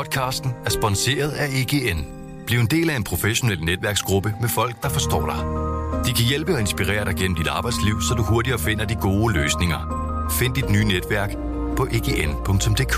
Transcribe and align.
Podcasten 0.00 0.50
er 0.64 0.70
sponsoreret 0.70 1.30
af 1.30 1.46
EGN. 1.46 2.04
Bliv 2.46 2.58
en 2.58 2.66
del 2.66 2.90
af 2.90 2.96
en 2.96 3.04
professionel 3.04 3.64
netværksgruppe 3.64 4.34
med 4.40 4.48
folk, 4.48 4.82
der 4.82 4.88
forstår 4.88 5.26
dig. 5.26 5.40
De 6.06 6.12
kan 6.12 6.24
hjælpe 6.28 6.52
og 6.54 6.60
inspirere 6.60 7.04
dig 7.04 7.14
gennem 7.16 7.36
dit 7.36 7.46
arbejdsliv, 7.46 8.00
så 8.00 8.14
du 8.14 8.22
hurtigere 8.22 8.58
finder 8.58 8.84
de 8.84 8.94
gode 8.94 9.34
løsninger. 9.34 9.80
Find 10.38 10.54
dit 10.54 10.70
nye 10.70 10.84
netværk 10.84 11.30
på 11.76 11.86
egn.dk. 11.86 12.96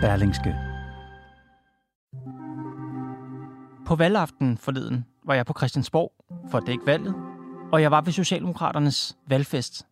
Berlingske. 0.00 0.54
På 3.86 3.96
valgaften 3.96 4.58
forleden 4.58 5.04
var 5.26 5.34
jeg 5.34 5.46
på 5.46 5.54
Christiansborg 5.58 6.12
for 6.50 6.58
at 6.58 6.64
dække 6.66 6.86
valget, 6.86 7.14
og 7.72 7.82
jeg 7.82 7.90
var 7.90 8.00
ved 8.00 8.12
Socialdemokraternes 8.12 9.16
valgfest. 9.28 9.87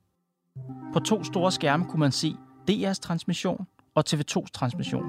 På 0.92 1.00
to 1.00 1.24
store 1.24 1.52
skærme 1.52 1.84
kunne 1.84 2.00
man 2.00 2.12
se 2.12 2.34
DR's 2.70 3.00
transmission 3.00 3.66
og 3.94 4.04
TV2's 4.08 4.50
transmission. 4.52 5.04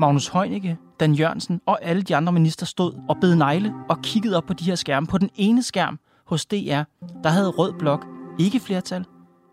Magnus 0.00 0.28
Heunicke, 0.28 0.78
Dan 1.00 1.14
Jørgensen 1.14 1.60
og 1.66 1.78
alle 1.82 2.02
de 2.02 2.16
andre 2.16 2.32
minister 2.32 2.66
stod 2.66 2.92
og 3.08 3.16
bed 3.20 3.34
negle 3.34 3.74
og 3.88 4.02
kiggede 4.02 4.36
op 4.36 4.44
på 4.44 4.52
de 4.52 4.64
her 4.64 4.74
skærme. 4.74 5.06
På 5.06 5.18
den 5.18 5.30
ene 5.34 5.62
skærm 5.62 5.98
hos 6.26 6.46
DR, 6.46 6.82
der 7.22 7.28
havde 7.28 7.48
Rød 7.48 7.72
Blok 7.78 8.06
ikke 8.38 8.60
flertal, 8.60 9.04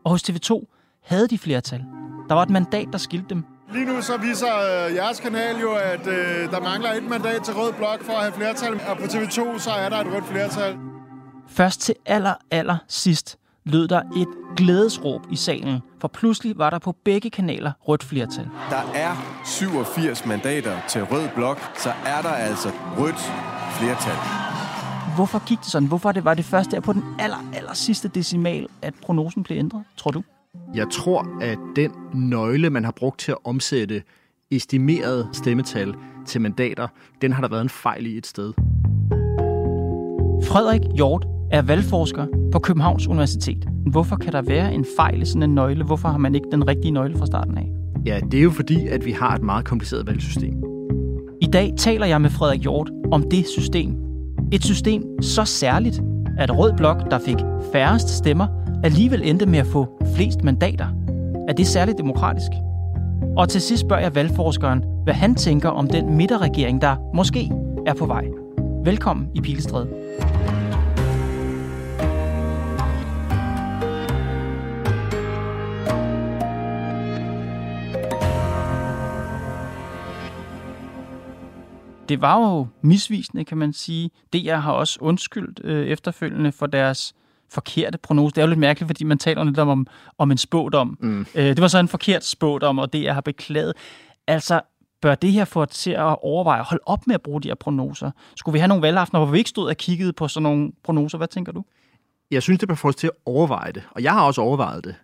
og 0.03 0.11
hos 0.11 0.29
TV2 0.29 0.65
havde 1.03 1.27
de 1.27 1.37
flertal. 1.37 1.85
Der 2.29 2.35
var 2.35 2.43
et 2.43 2.49
mandat, 2.49 2.87
der 2.91 2.97
skilte 2.97 3.29
dem. 3.29 3.45
Lige 3.73 3.85
nu 3.85 4.01
så 4.01 4.17
viser 4.17 4.47
øh, 4.47 4.95
jeres 4.95 5.19
kanal 5.19 5.59
jo, 5.61 5.73
at 5.73 6.07
øh, 6.07 6.51
der 6.51 6.61
mangler 6.61 6.93
et 6.93 7.03
mandat 7.03 7.43
til 7.43 7.53
Rød 7.53 7.73
Blok 7.73 8.03
for 8.03 8.13
at 8.13 8.19
have 8.19 8.33
flertal, 8.33 8.73
og 8.73 8.97
på 8.97 9.03
TV2 9.03 9.59
så 9.59 9.71
er 9.71 9.89
der 9.89 9.97
et 9.97 10.07
rødt 10.13 10.25
flertal. 10.25 10.77
Først 11.47 11.81
til 11.81 11.95
aller, 12.05 12.33
aller 12.51 12.77
sidst 12.87 13.37
lød 13.67 13.87
der 13.87 14.01
et 14.17 14.27
glædesråb 14.57 15.21
i 15.31 15.35
salen, 15.35 15.79
for 15.99 16.07
pludselig 16.07 16.57
var 16.57 16.69
der 16.69 16.79
på 16.79 16.95
begge 17.03 17.29
kanaler 17.29 17.71
rødt 17.81 18.03
flertal. 18.03 18.47
Der 18.69 18.91
er 18.95 19.41
87 19.45 20.25
mandater 20.25 20.77
til 20.89 21.03
Rød 21.03 21.29
Blok, 21.35 21.59
så 21.77 21.89
er 22.05 22.21
der 22.21 22.29
altså 22.29 22.69
rødt 22.97 23.31
flertal. 23.79 24.15
Hvorfor 25.15 25.47
gik 25.47 25.57
det 25.57 25.67
sådan? 25.67 25.87
Hvorfor 25.87 26.11
det 26.11 26.25
var 26.25 26.33
det 26.33 26.45
først 26.45 26.71
der 26.71 26.79
på 26.79 26.93
den 26.93 27.03
aller, 27.19 27.49
aller 27.53 27.73
sidste 27.73 28.07
decimal, 28.07 28.67
at 28.81 28.93
prognosen 29.01 29.43
blev 29.43 29.57
ændret, 29.57 29.83
tror 29.97 30.11
du? 30.11 30.23
Jeg 30.75 30.87
tror, 30.91 31.27
at 31.41 31.57
den 31.75 31.91
nøgle, 32.13 32.69
man 32.69 32.83
har 32.83 32.91
brugt 32.91 33.19
til 33.19 33.31
at 33.31 33.37
omsætte 33.43 34.03
estimeret 34.51 35.29
stemmetal 35.33 35.95
til 36.25 36.41
mandater, 36.41 36.87
den 37.21 37.33
har 37.33 37.41
der 37.41 37.49
været 37.49 37.61
en 37.61 37.69
fejl 37.69 38.05
i 38.05 38.17
et 38.17 38.27
sted. 38.27 38.53
Frederik 40.49 40.81
Hjort 40.95 41.27
er 41.51 41.61
valgforsker 41.61 42.25
på 42.51 42.59
Københavns 42.59 43.07
Universitet. 43.07 43.67
Hvorfor 43.85 44.15
kan 44.15 44.33
der 44.33 44.41
være 44.41 44.73
en 44.73 44.85
fejl 44.97 45.21
i 45.21 45.25
sådan 45.25 45.43
en 45.43 45.55
nøgle? 45.55 45.83
Hvorfor 45.83 46.09
har 46.09 46.17
man 46.17 46.35
ikke 46.35 46.47
den 46.51 46.67
rigtige 46.67 46.91
nøgle 46.91 47.17
fra 47.17 47.25
starten 47.25 47.57
af? 47.57 47.71
Ja, 48.05 48.19
det 48.31 48.39
er 48.39 48.43
jo 48.43 48.51
fordi, 48.51 48.87
at 48.87 49.05
vi 49.05 49.11
har 49.11 49.35
et 49.35 49.43
meget 49.43 49.65
kompliceret 49.65 50.07
valgsystem. 50.07 50.63
I 51.41 51.45
dag 51.45 51.73
taler 51.77 52.05
jeg 52.05 52.21
med 52.21 52.29
Frederik 52.29 52.61
Hjort 52.61 52.91
om 53.11 53.29
det 53.31 53.47
system. 53.47 53.95
Et 54.51 54.63
system 54.63 55.03
så 55.21 55.45
særligt, 55.45 56.01
at 56.37 56.57
Rød 56.57 56.73
Blok, 56.77 57.11
der 57.11 57.19
fik 57.19 57.37
færrest 57.71 58.09
stemmer, 58.09 58.47
alligevel 58.83 59.21
endte 59.23 59.45
med 59.45 59.59
at 59.59 59.67
få 59.67 60.03
flest 60.15 60.43
mandater. 60.43 60.87
Er 61.47 61.53
det 61.53 61.67
særligt 61.67 61.97
demokratisk? 61.97 62.51
Og 63.37 63.49
til 63.49 63.61
sidst 63.61 63.81
spørger 63.81 64.03
jeg 64.03 64.15
valgforskeren, 64.15 64.83
hvad 65.03 65.13
han 65.13 65.35
tænker 65.35 65.69
om 65.69 65.87
den 65.87 66.17
midterregering, 66.17 66.81
der 66.81 66.95
måske 67.13 67.51
er 67.85 67.93
på 67.93 68.05
vej. 68.05 68.25
Velkommen 68.83 69.27
i 69.35 69.41
Pilestræde. 69.41 69.87
Det 82.09 82.21
var 82.21 82.39
jo 82.39 82.67
misvisende, 82.81 83.45
kan 83.45 83.57
man 83.57 83.73
sige. 83.73 84.09
DR 84.33 84.55
har 84.55 84.71
også 84.71 84.97
undskyldt 85.01 85.61
øh, 85.63 85.87
efterfølgende 85.87 86.51
for 86.51 86.65
deres 86.65 87.15
forkerte 87.49 87.97
prognose. 87.97 88.35
Det 88.35 88.41
er 88.41 88.45
jo 88.45 88.49
lidt 88.49 88.59
mærkeligt, 88.59 88.87
fordi 88.87 89.03
man 89.03 89.17
taler 89.17 89.43
lidt 89.43 89.59
om, 89.59 89.87
om 90.17 90.31
en 90.31 90.37
spådom. 90.37 90.97
Mm. 91.01 91.25
Øh, 91.35 91.45
det 91.45 91.61
var 91.61 91.67
så 91.67 91.79
en 91.79 91.87
forkert 91.87 92.25
spådom, 92.25 92.79
og 92.79 92.93
det 92.93 93.03
jeg 93.03 93.13
har 93.13 93.21
beklaget. 93.21 93.73
Altså, 94.27 94.61
bør 95.01 95.15
det 95.15 95.31
her 95.31 95.45
få 95.45 95.65
til 95.65 95.91
at 95.91 96.15
overveje 96.21 96.59
at 96.59 96.65
holde 96.65 96.83
op 96.85 97.07
med 97.07 97.15
at 97.15 97.21
bruge 97.21 97.41
de 97.41 97.47
her 97.47 97.55
prognoser? 97.55 98.11
Skulle 98.35 98.53
vi 98.53 98.59
have 98.59 98.67
nogle 98.67 98.81
valgaftener, 98.81 99.19
hvor 99.19 99.31
vi 99.31 99.37
ikke 99.37 99.49
stod 99.49 99.69
og 99.69 99.77
kiggede 99.77 100.13
på 100.13 100.27
sådan 100.27 100.43
nogle 100.43 100.71
prognoser? 100.83 101.17
Hvad 101.17 101.27
tænker 101.27 101.51
du? 101.51 101.63
Jeg 102.31 102.43
synes, 102.43 102.59
det 102.59 102.67
bør 102.67 102.75
få 102.75 102.87
os 102.87 102.95
til 102.95 103.07
at 103.07 103.13
overveje 103.25 103.71
det, 103.71 103.83
og 103.91 104.03
jeg 104.03 104.11
har 104.11 104.23
også 104.23 104.41
overvejet 104.41 104.83
det. 104.83 104.95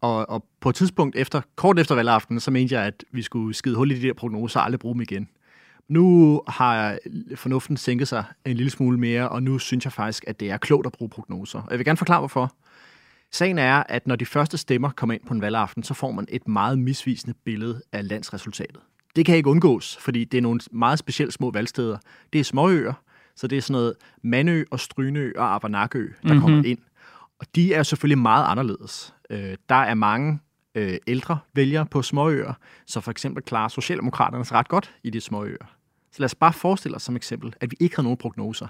Og, 0.00 0.30
og 0.30 0.44
på 0.60 0.68
et 0.68 0.74
tidspunkt, 0.74 1.16
efter, 1.16 1.40
kort 1.56 1.78
efter 1.78 1.94
valgaften, 1.94 2.40
så 2.40 2.50
mente 2.50 2.74
jeg, 2.74 2.84
at 2.84 3.04
vi 3.12 3.22
skulle 3.22 3.54
skide 3.54 3.76
hul 3.76 3.90
i 3.90 3.94
de 3.94 4.06
der 4.06 4.14
prognoser 4.14 4.60
og 4.60 4.66
aldrig 4.66 4.80
bruge 4.80 4.94
dem 4.94 5.00
igen. 5.00 5.28
Nu 5.88 6.42
har 6.48 6.98
fornuften 7.34 7.76
sænket 7.76 8.08
sig 8.08 8.24
en 8.44 8.56
lille 8.56 8.70
smule 8.70 8.98
mere, 8.98 9.28
og 9.28 9.42
nu 9.42 9.58
synes 9.58 9.84
jeg 9.84 9.92
faktisk, 9.92 10.24
at 10.26 10.40
det 10.40 10.50
er 10.50 10.56
klogt 10.56 10.86
at 10.86 10.92
bruge 10.92 11.08
prognoser. 11.08 11.58
Og 11.58 11.70
jeg 11.70 11.78
vil 11.78 11.84
gerne 11.84 11.96
forklare, 11.96 12.20
hvorfor. 12.20 12.54
Sagen 13.32 13.58
er, 13.58 13.82
at 13.88 14.06
når 14.06 14.16
de 14.16 14.26
første 14.26 14.58
stemmer 14.58 14.90
kommer 14.90 15.14
ind 15.14 15.22
på 15.26 15.34
en 15.34 15.40
valgaften, 15.40 15.82
så 15.82 15.94
får 15.94 16.10
man 16.10 16.26
et 16.28 16.48
meget 16.48 16.78
misvisende 16.78 17.34
billede 17.44 17.82
af 17.92 18.08
landsresultatet. 18.08 18.80
Det 19.16 19.26
kan 19.26 19.36
ikke 19.36 19.50
undgås, 19.50 19.98
fordi 20.00 20.24
det 20.24 20.38
er 20.38 20.42
nogle 20.42 20.60
meget 20.72 20.98
specielle 20.98 21.32
små 21.32 21.50
valgsteder. 21.50 21.98
Det 22.32 22.38
er 22.38 22.44
småøer, 22.44 22.92
så 23.36 23.46
det 23.46 23.58
er 23.58 23.62
sådan 23.62 23.72
noget 23.72 23.94
Mandø 24.22 24.64
og 24.70 24.80
Strynø 24.80 25.32
og 25.36 25.54
Abernakø, 25.54 26.00
der 26.00 26.12
mm-hmm. 26.22 26.40
kommer 26.40 26.64
ind. 26.64 26.78
Og 27.38 27.46
de 27.54 27.74
er 27.74 27.82
selvfølgelig 27.82 28.18
meget 28.18 28.46
anderledes. 28.46 29.14
Øh, 29.30 29.56
der 29.68 29.74
er 29.74 29.94
mange 29.94 30.38
øh, 30.74 30.96
ældre 31.06 31.38
vælgere 31.54 31.86
på 31.86 32.02
småøer, 32.02 32.54
så 32.86 33.00
for 33.00 33.10
eksempel 33.10 33.42
klarer 33.42 33.68
Socialdemokraterne 33.68 34.44
ret 34.44 34.68
godt 34.68 34.94
i 35.02 35.10
de 35.10 35.20
småøer. 35.20 35.76
Så 36.12 36.20
lad 36.20 36.24
os 36.24 36.34
bare 36.34 36.52
forestille 36.52 36.96
os 36.96 37.02
som 37.02 37.16
eksempel, 37.16 37.54
at 37.60 37.70
vi 37.70 37.76
ikke 37.80 37.96
har 37.96 38.02
nogen 38.02 38.18
prognoser. 38.18 38.66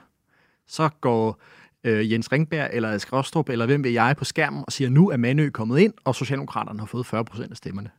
Så 0.66 0.88
går 1.00 1.40
øh, 1.84 2.12
Jens 2.12 2.32
Ringberg 2.32 2.70
eller 2.72 2.90
Asger 2.90 3.18
Rostrup, 3.18 3.48
eller 3.48 3.66
hvem 3.66 3.84
vil 3.84 3.92
jeg 3.92 4.16
på 4.18 4.24
skærmen 4.24 4.64
og 4.66 4.72
siger, 4.72 4.90
nu 4.90 5.10
er 5.10 5.16
Manø 5.16 5.50
kommet 5.50 5.78
ind, 5.78 5.94
og 6.04 6.14
Socialdemokraterne 6.14 6.78
har 6.78 6.86
fået 6.86 7.06
40 7.06 7.24
procent 7.24 7.50
af 7.50 7.56
stemmerne. 7.56 7.90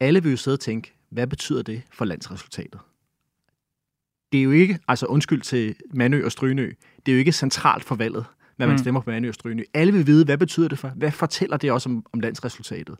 Alle 0.00 0.22
vil 0.22 0.30
jo 0.30 0.36
sidde 0.36 0.54
og 0.54 0.60
tænke, 0.60 0.92
hvad 1.08 1.26
betyder 1.26 1.62
det 1.62 1.82
for 1.92 2.04
landsresultatet? 2.04 2.80
Det 4.32 4.38
er 4.40 4.44
jo 4.44 4.50
ikke, 4.50 4.78
altså 4.88 5.06
undskyld 5.06 5.42
til 5.42 5.76
Manø 5.92 6.24
og 6.24 6.32
Strynø, 6.32 6.72
det 7.06 7.12
er 7.12 7.16
jo 7.16 7.18
ikke 7.18 7.32
centralt 7.32 7.84
for 7.84 7.94
valget 7.94 8.24
hvad 8.56 8.66
man 8.66 8.74
mm. 8.74 8.78
stemmer 8.78 9.00
på 9.00 9.10
Mandø 9.10 9.28
og 9.28 9.34
Strynø. 9.34 9.62
Alle 9.74 9.92
vil 9.92 10.06
vide, 10.06 10.24
hvad 10.24 10.38
betyder 10.38 10.68
det 10.68 10.78
for? 10.78 10.88
Hvad 10.88 11.10
fortæller 11.10 11.56
det 11.56 11.72
også 11.72 11.88
om, 11.88 12.06
om 12.12 12.20
landsresultatet? 12.20 12.96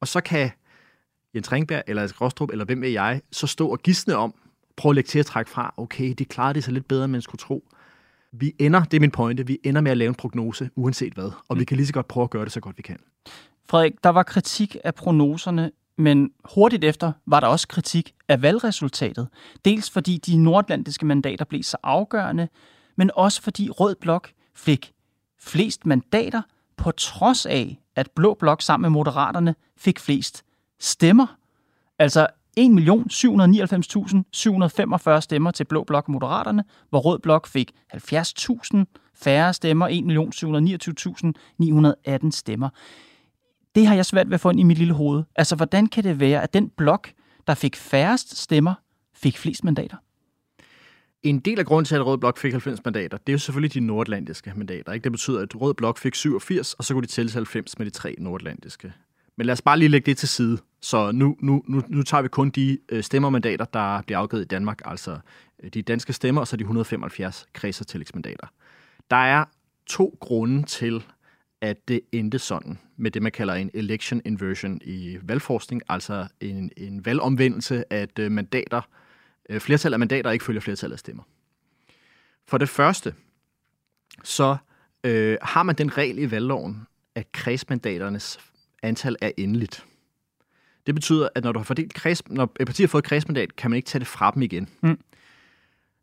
Og 0.00 0.08
så 0.08 0.20
kan 0.20 0.50
Jens 1.34 1.52
Ringberg 1.52 1.82
eller 1.86 2.20
Rostrup, 2.20 2.50
eller 2.50 2.64
hvem 2.64 2.84
er 2.84 2.88
jeg, 2.88 3.20
så 3.32 3.46
stå 3.46 3.68
og 3.68 3.78
gisne 3.78 4.16
om, 4.16 4.34
prøve 4.76 4.90
at 4.90 4.94
lægge 4.94 5.08
til 5.08 5.18
at 5.18 5.26
trække 5.26 5.50
fra, 5.50 5.74
okay, 5.76 6.14
de 6.18 6.24
klarede 6.24 6.54
det 6.54 6.64
så 6.64 6.70
lidt 6.70 6.88
bedre, 6.88 7.04
end 7.04 7.12
man 7.12 7.22
skulle 7.22 7.38
tro. 7.38 7.68
Vi 8.32 8.52
ender, 8.58 8.84
det 8.84 8.96
er 8.96 9.00
min 9.00 9.10
pointe, 9.10 9.46
vi 9.46 9.58
ender 9.64 9.80
med 9.80 9.90
at 9.90 9.96
lave 9.96 10.08
en 10.08 10.14
prognose, 10.14 10.70
uanset 10.76 11.14
hvad. 11.14 11.30
Og 11.48 11.56
mm. 11.56 11.60
vi 11.60 11.64
kan 11.64 11.76
lige 11.76 11.86
så 11.86 11.92
godt 11.92 12.08
prøve 12.08 12.24
at 12.24 12.30
gøre 12.30 12.44
det 12.44 12.52
så 12.52 12.60
godt 12.60 12.76
vi 12.76 12.82
kan. 12.82 12.98
Frederik, 13.68 13.92
der 14.04 14.10
var 14.10 14.22
kritik 14.22 14.76
af 14.84 14.94
prognoserne, 14.94 15.70
men 15.98 16.30
hurtigt 16.54 16.84
efter 16.84 17.12
var 17.26 17.40
der 17.40 17.46
også 17.46 17.68
kritik 17.68 18.14
af 18.28 18.42
valgresultatet. 18.42 19.28
Dels 19.64 19.90
fordi 19.90 20.16
de 20.16 20.36
nordatlantiske 20.36 21.06
mandater 21.06 21.44
blev 21.44 21.62
så 21.62 21.76
afgørende, 21.82 22.48
men 22.96 23.10
også 23.14 23.42
fordi 23.42 23.70
Rød 23.70 23.94
Blok 24.00 24.30
fik 24.58 24.92
flest 25.40 25.86
mandater, 25.86 26.42
på 26.76 26.90
trods 26.90 27.46
af, 27.46 27.80
at 27.96 28.10
Blå 28.10 28.34
Blok 28.34 28.62
sammen 28.62 28.82
med 28.82 28.90
Moderaterne 28.90 29.54
fik 29.76 29.98
flest 29.98 30.44
stemmer. 30.80 31.26
Altså 31.98 32.26
1.799.745 32.60 35.20
stemmer 35.20 35.50
til 35.50 35.64
Blå 35.64 35.84
Blok 35.84 36.08
og 36.08 36.12
Moderaterne, 36.12 36.64
hvor 36.90 36.98
Rød 36.98 37.18
Blok 37.18 37.46
fik 37.46 37.72
70.000 37.94 38.84
færre 39.14 39.54
stemmer, 39.54 39.88
1.729.918 42.24 42.30
stemmer. 42.30 42.68
Det 43.74 43.86
har 43.86 43.94
jeg 43.94 44.06
svært 44.06 44.28
ved 44.28 44.34
at 44.34 44.40
få 44.40 44.50
ind 44.50 44.60
i 44.60 44.62
mit 44.62 44.78
lille 44.78 44.94
hoved. 44.94 45.24
Altså, 45.36 45.56
hvordan 45.56 45.86
kan 45.86 46.04
det 46.04 46.20
være, 46.20 46.42
at 46.42 46.54
den 46.54 46.68
blok, 46.68 47.12
der 47.46 47.54
fik 47.54 47.76
færrest 47.76 48.36
stemmer, 48.36 48.74
fik 49.14 49.38
flest 49.38 49.64
mandater? 49.64 49.96
En 51.22 51.38
del 51.38 51.58
af 51.58 51.66
grunden 51.66 51.84
til, 51.84 51.94
at 51.94 52.06
Rød 52.06 52.18
Blok 52.18 52.38
fik 52.38 52.52
90 52.52 52.84
mandater, 52.84 53.16
det 53.18 53.28
er 53.28 53.34
jo 53.34 53.38
selvfølgelig 53.38 53.74
de 53.74 53.80
nordatlantiske 53.80 54.52
mandater. 54.56 54.92
Ikke? 54.92 55.04
Det 55.04 55.12
betyder, 55.12 55.40
at 55.40 55.60
Rød 55.60 55.74
Blok 55.74 55.98
fik 55.98 56.14
87, 56.14 56.74
og 56.74 56.84
så 56.84 56.94
kunne 56.94 57.02
de 57.02 57.06
tælle 57.06 57.32
90 57.32 57.78
med 57.78 57.86
de 57.86 57.90
tre 57.90 58.14
nordatlantiske. 58.18 58.92
Men 59.36 59.46
lad 59.46 59.52
os 59.52 59.62
bare 59.62 59.78
lige 59.78 59.88
lægge 59.88 60.06
det 60.06 60.16
til 60.16 60.28
side. 60.28 60.58
Så 60.80 61.12
nu, 61.12 61.36
nu, 61.40 61.62
nu, 61.68 61.82
nu 61.88 62.02
tager 62.02 62.22
vi 62.22 62.28
kun 62.28 62.50
de 62.50 62.78
øh, 62.88 63.02
stemmermandater, 63.02 63.64
der 63.64 64.02
bliver 64.02 64.18
afgivet 64.18 64.42
i 64.42 64.46
Danmark, 64.46 64.80
altså 64.84 65.18
øh, 65.62 65.70
de 65.70 65.82
danske 65.82 66.12
stemmer, 66.12 66.40
og 66.40 66.48
så 66.48 66.56
de 66.56 66.62
175 66.62 67.46
kreds- 67.52 67.80
og 67.80 67.86
tillægsmandater. 67.86 68.46
Der 69.10 69.16
er 69.16 69.44
to 69.86 70.16
grunde 70.20 70.62
til, 70.62 71.04
at 71.60 71.88
det 71.88 72.00
endte 72.12 72.38
sådan 72.38 72.78
med 72.96 73.10
det, 73.10 73.22
man 73.22 73.32
kalder 73.32 73.54
en 73.54 73.70
election 73.74 74.22
inversion 74.24 74.80
i 74.84 75.18
valgforskning, 75.22 75.82
altså 75.88 76.26
en, 76.40 76.70
en 76.76 77.04
valgomvendelse, 77.04 77.92
at 77.92 78.18
øh, 78.18 78.32
mandater 78.32 78.78
øh, 78.78 79.07
flertal 79.58 79.92
af 79.92 79.98
mandater 79.98 80.30
ikke 80.30 80.44
følger 80.44 80.60
flertallet 80.60 80.92
af 80.92 80.98
stemmer. 80.98 81.22
For 82.46 82.58
det 82.58 82.68
første, 82.68 83.14
så 84.24 84.56
øh, 85.04 85.38
har 85.42 85.62
man 85.62 85.74
den 85.74 85.98
regel 85.98 86.18
i 86.18 86.30
valgloven, 86.30 86.86
at 87.14 87.32
kredsmandaternes 87.32 88.38
antal 88.82 89.16
er 89.20 89.30
endeligt. 89.36 89.84
Det 90.86 90.94
betyder, 90.94 91.28
at 91.34 91.44
når 91.44 91.52
du 91.52 91.58
har 91.58 91.64
fordelt 91.64 91.94
kreds, 91.94 92.28
når 92.28 92.52
et 92.60 92.66
parti 92.66 92.82
har 92.82 92.88
fået 92.88 93.02
et 93.02 93.08
kredsmandat, 93.08 93.56
kan 93.56 93.70
man 93.70 93.76
ikke 93.76 93.86
tage 93.86 94.00
det 94.00 94.08
fra 94.08 94.30
dem 94.30 94.42
igen. 94.42 94.68
Mm. 94.82 94.98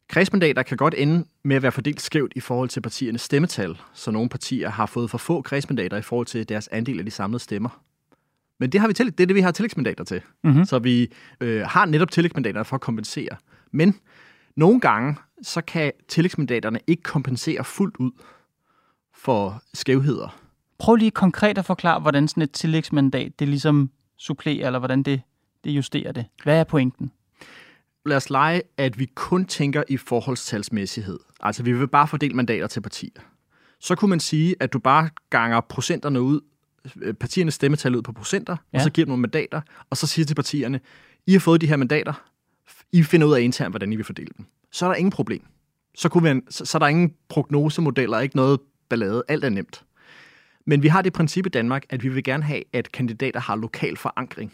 Kredsmandater 0.08 0.64
kan 0.64 0.78
godt 0.78 0.94
ende 0.98 1.26
med 1.44 1.56
at 1.56 1.62
være 1.62 1.72
fordelt 1.72 2.02
skævt 2.02 2.34
i 2.36 2.40
forhold 2.40 2.70
til 2.70 2.82
partiernes 2.82 3.22
stemmetal, 3.22 3.82
så 3.94 4.12
nogle 4.12 4.30
partier 4.30 4.70
har 4.70 4.86
fået 4.86 5.10
for 5.10 5.18
få 5.18 5.42
kredsmandater 5.42 5.98
i 5.98 6.02
forhold 6.02 6.28
til 6.28 6.50
deres 6.50 6.68
andel 6.68 7.00
af 7.00 7.06
de 7.06 7.12
samlede 7.12 7.40
stemmer. 7.40 7.82
Men 8.60 8.70
det, 8.70 8.82
har 8.82 8.88
vi 8.88 8.94
til, 8.94 9.06
det 9.06 9.20
er 9.20 9.28
det, 9.28 9.36
vi 9.36 9.42
har 9.42 9.52
tillægsmandater 9.52 10.04
til. 10.04 10.22
Mhm. 10.44 10.66
Så 10.66 10.80
vi 10.80 11.12
øh, 11.42 11.62
har 11.62 11.86
netop 11.86 12.12
tillægsmandater 12.12 12.64
for 12.64 12.76
at 12.76 12.82
kompensere. 12.82 13.36
Men 13.72 13.96
nogle 14.56 14.80
gange, 14.80 15.16
så 15.42 15.62
kan 15.62 15.92
tillægsmandaterne 16.08 16.80
ikke 16.88 17.04
kompensere 17.04 17.64
fuldt 17.64 17.98
ud 17.98 18.12
for 19.14 19.64
skævheder. 19.74 20.40
Prøv 20.78 20.96
lige 20.96 21.12
konkret 21.12 21.58
at 21.58 21.66
forklare, 21.66 22.00
hvordan 22.00 22.28
sådan 22.28 22.44
et 22.44 22.52
tillægsmandat, 22.52 23.40
det 23.40 23.48
ligesom 23.48 23.90
supplerer, 24.18 24.66
eller 24.66 24.80
hvordan 24.80 25.04
det, 25.04 25.22
det 25.64 25.72
justerer 25.72 26.12
det. 26.12 26.26
Hvad 26.44 26.60
er 26.60 26.64
pointen? 26.64 27.12
Lad 28.06 28.18
os 28.18 28.30
lege, 28.30 28.62
at 28.78 29.00
vi 29.00 29.06
kun 29.16 29.46
tænker 29.46 29.84
i 29.90 29.98
forholdstalsmæssighed. 29.98 31.20
Altså, 31.40 31.64
vi 31.64 31.74
vil 31.74 31.88
bare 31.88 32.08
fordele 32.08 32.34
mandater 32.34 32.68
til 32.68 32.82
partier. 32.82 33.22
Så 33.80 33.96
kunne 33.96 34.10
man 34.10 34.20
sige, 34.20 34.56
at 34.60 34.74
du 34.74 34.80
bare 34.80 35.10
ganger 35.30 35.62
procenterne 35.62 36.22
ud, 36.22 36.42
partiernes 37.20 37.54
stemmetal 37.54 37.96
ud 37.96 38.02
på 38.02 38.12
procenter, 38.12 38.58
ja. 38.74 38.78
Og 38.78 38.84
så 38.84 38.90
giver 38.90 39.06
du 39.06 39.10
nogle 39.10 39.22
mandater, 39.22 39.62
og 39.90 39.98
så 39.98 40.08
siger 40.08 40.26
til 40.26 40.36
partierne, 40.36 40.80
I 41.28 41.32
har 41.32 41.40
fået 41.40 41.62
de 41.62 41.68
her 41.68 41.76
mandater, 41.76 42.14
I 42.92 43.04
finder 43.04 43.28
ud 43.28 43.34
af 43.34 43.42
internt, 43.42 43.72
hvordan 43.72 43.94
I 43.94 43.96
vil 43.96 44.06
fordele 44.06 44.30
dem. 44.38 44.46
Så 44.72 44.86
er 44.86 44.90
der 44.90 44.96
ingen 44.96 45.12
problem. 45.12 45.42
Så, 45.98 46.10
kunne 46.10 46.24
man, 46.24 46.44
så, 46.50 46.66
så 46.66 46.78
er 46.78 46.80
der 46.80 46.88
ingen 46.88 47.14
prognosemodeller, 47.30 48.20
ikke 48.20 48.36
noget 48.36 48.60
ballade, 48.90 49.24
alt 49.28 49.44
er 49.44 49.50
nemt. 49.50 49.84
Men 50.66 50.84
vi 50.84 50.88
har 50.88 51.02
det 51.02 51.14
princip 51.14 51.46
i 51.46 51.50
Danmark, 51.50 51.86
at 51.90 52.04
vi 52.04 52.10
vil 52.10 52.24
gerne 52.24 52.44
have, 52.44 52.64
at 52.74 52.92
kandidater 52.92 53.40
har 53.40 53.56
lokal 53.56 53.98
forankring. 53.98 54.54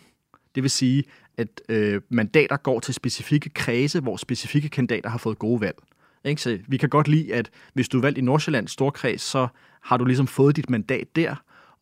Det 0.56 0.64
vil 0.64 0.70
sige, 0.72 1.04
at 1.38 1.62
øh, 1.70 2.02
mandater 2.10 2.58
går 2.58 2.80
til 2.80 2.94
specifikke 2.94 3.50
kredse, 3.50 4.00
hvor 4.00 4.18
specifikke 4.18 4.70
kandidater 4.70 5.10
har 5.10 5.18
fået 5.18 5.40
gode 5.40 5.62
valg. 5.62 5.78
Ikke? 6.26 6.42
Så 6.42 6.60
vi 6.68 6.78
kan 6.78 6.90
godt 6.90 7.08
lide, 7.08 7.34
at 7.34 7.50
hvis 7.74 7.90
du 7.90 7.98
er 7.98 8.02
valgt 8.02 8.18
i 8.18 8.22
Nordsjællands 8.22 8.72
storkreds, 8.72 9.22
så 9.22 9.48
har 9.82 9.98
du 9.98 10.06
ligesom 10.06 10.28
fået 10.28 10.56
dit 10.56 10.70
mandat 10.70 11.16
der, 11.16 11.36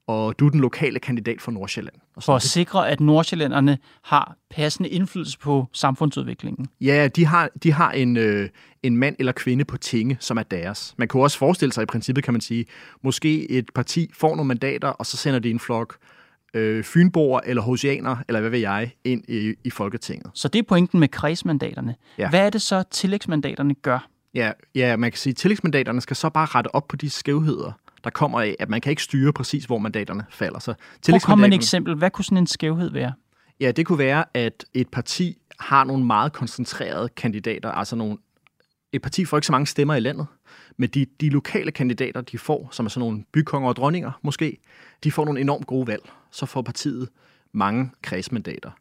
og 0.09 0.39
du 0.39 0.45
er 0.45 0.49
den 0.49 0.59
lokale 0.59 0.99
kandidat 0.99 1.41
for 1.41 1.51
Nordsjælland. 1.51 1.95
Og 2.15 2.23
For 2.23 2.35
at 2.35 2.41
sikre, 2.41 2.89
at 2.89 2.99
nordsjællænderne 2.99 3.77
har 4.03 4.35
passende 4.49 4.89
indflydelse 4.89 5.39
på 5.39 5.67
samfundsudviklingen. 5.73 6.67
Ja, 6.81 7.07
de 7.07 7.25
har, 7.25 7.49
de 7.63 7.71
har 7.71 7.91
en, 7.91 8.17
øh, 8.17 8.49
en 8.83 8.97
mand 8.97 9.15
eller 9.19 9.31
kvinde 9.31 9.65
på 9.65 9.77
tinge, 9.77 10.17
som 10.19 10.37
er 10.37 10.43
deres. 10.43 10.95
Man 10.97 11.07
kunne 11.07 11.23
også 11.23 11.37
forestille 11.37 11.73
sig 11.73 11.81
i 11.81 11.85
princippet, 11.85 12.23
kan 12.23 12.33
man 12.33 12.41
sige, 12.41 12.65
måske 13.03 13.51
et 13.51 13.69
parti 13.75 14.11
får 14.13 14.35
nogle 14.35 14.47
mandater, 14.47 14.87
og 14.87 15.05
så 15.05 15.17
sender 15.17 15.39
de 15.39 15.49
en 15.49 15.59
flok 15.59 15.97
øh, 16.53 16.83
fynboer 16.83 17.39
eller 17.45 17.61
hosianer, 17.61 18.15
eller 18.27 18.39
hvad 18.39 18.49
ved 18.49 18.59
jeg, 18.59 18.91
ind 19.03 19.23
i, 19.27 19.53
i 19.63 19.69
Folketinget. 19.69 20.31
Så 20.33 20.47
det 20.47 20.59
er 20.59 20.63
pointen 20.63 20.99
med 20.99 21.07
kredsmandaterne. 21.07 21.95
Ja. 22.17 22.29
Hvad 22.29 22.45
er 22.45 22.49
det 22.49 22.61
så, 22.61 22.83
tillægsmandaterne 22.91 23.73
gør? 23.73 24.07
Ja, 24.33 24.51
ja, 24.75 24.95
man 24.97 25.11
kan 25.11 25.17
sige, 25.17 25.31
at 25.31 25.37
tillægsmandaterne 25.37 26.01
skal 26.01 26.15
så 26.15 26.29
bare 26.29 26.45
rette 26.45 26.75
op 26.75 26.87
på 26.87 26.95
de 26.95 27.09
skævheder, 27.09 27.71
der 28.03 28.09
kommer 28.09 28.41
af, 28.41 28.55
at 28.59 28.69
man 28.69 28.81
kan 28.81 28.89
ikke 28.89 29.03
styre 29.03 29.33
præcis, 29.33 29.65
hvor 29.65 29.77
mandaterne 29.77 30.25
falder. 30.29 30.59
Så 30.59 30.73
Prøv 31.23 31.37
med 31.37 31.47
et 31.47 31.53
eksempel. 31.53 31.95
Hvad 31.95 32.11
kunne 32.11 32.25
sådan 32.25 32.37
en 32.37 32.47
skævhed 32.47 32.91
være? 32.91 33.13
Ja, 33.59 33.71
det 33.71 33.85
kunne 33.85 33.97
være, 33.97 34.25
at 34.33 34.65
et 34.73 34.89
parti 34.89 35.37
har 35.59 35.83
nogle 35.83 36.05
meget 36.05 36.33
koncentrerede 36.33 37.09
kandidater, 37.09 37.71
altså 37.71 37.95
nogle, 37.95 38.17
et 38.93 39.01
parti 39.01 39.25
får 39.25 39.37
ikke 39.37 39.45
så 39.45 39.51
mange 39.51 39.67
stemmer 39.67 39.95
i 39.95 39.99
landet, 39.99 40.27
men 40.77 40.89
de, 40.89 41.05
de 41.21 41.29
lokale 41.29 41.71
kandidater, 41.71 42.21
de 42.21 42.37
får, 42.37 42.69
som 42.71 42.85
er 42.85 42.89
sådan 42.89 42.99
nogle 42.99 43.23
bykonger 43.33 43.69
og 43.69 43.75
dronninger 43.75 44.11
måske, 44.21 44.57
de 45.03 45.11
får 45.11 45.25
nogle 45.25 45.41
enormt 45.41 45.67
gode 45.67 45.87
valg. 45.87 46.11
Så 46.31 46.45
får 46.45 46.61
partiet 46.61 47.09
mange 47.51 47.91
kredsmandater. 48.01 48.71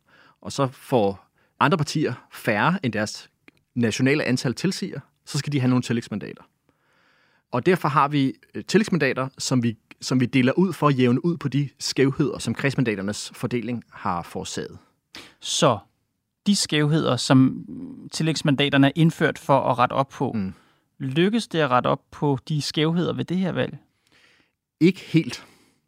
Og 0.40 0.52
så 0.52 0.68
får 0.72 1.28
andre 1.60 1.78
partier 1.78 2.14
færre 2.32 2.78
end 2.82 2.92
deres 2.92 3.30
nationale 3.74 4.24
antal 4.24 4.54
tilsiger, 4.54 5.00
så 5.24 5.38
skal 5.38 5.52
de 5.52 5.60
have 5.60 5.68
nogle 5.68 5.82
tillægsmandater. 5.82 6.42
Og 7.52 7.66
derfor 7.66 7.88
har 7.88 8.08
vi 8.08 8.32
øh, 8.54 8.64
tillægsmandater, 8.64 9.28
som 9.38 9.62
vi, 9.62 9.76
som 10.00 10.20
vi 10.20 10.26
deler 10.26 10.52
ud 10.52 10.72
for 10.72 10.88
at 10.88 10.98
jævne 10.98 11.24
ud 11.24 11.36
på 11.36 11.48
de 11.48 11.68
skævheder, 11.78 12.38
som 12.38 12.54
kredsmandaternes 12.54 13.32
fordeling 13.34 13.84
har 13.92 14.22
forårsaget. 14.22 14.78
Så 15.40 15.78
de 16.46 16.56
skævheder, 16.56 17.16
som 17.16 17.64
tillægsmandaterne 18.12 18.86
er 18.86 18.92
indført 18.94 19.38
for 19.38 19.60
at 19.60 19.78
rette 19.78 19.92
op 19.92 20.08
på, 20.08 20.32
Mm. 20.32 20.40
mm. 20.40 20.54
lykkes 20.98 21.48
det 21.48 21.58
at 21.58 21.70
rette 21.70 21.86
op 21.86 22.02
på 22.10 22.38
de 22.48 22.62
skævheder 22.62 23.12
ved 23.12 23.24
det 23.24 23.36
her 23.36 23.52
valg? 23.52 23.78
Ikke 24.80 25.00
helt. 25.00 25.44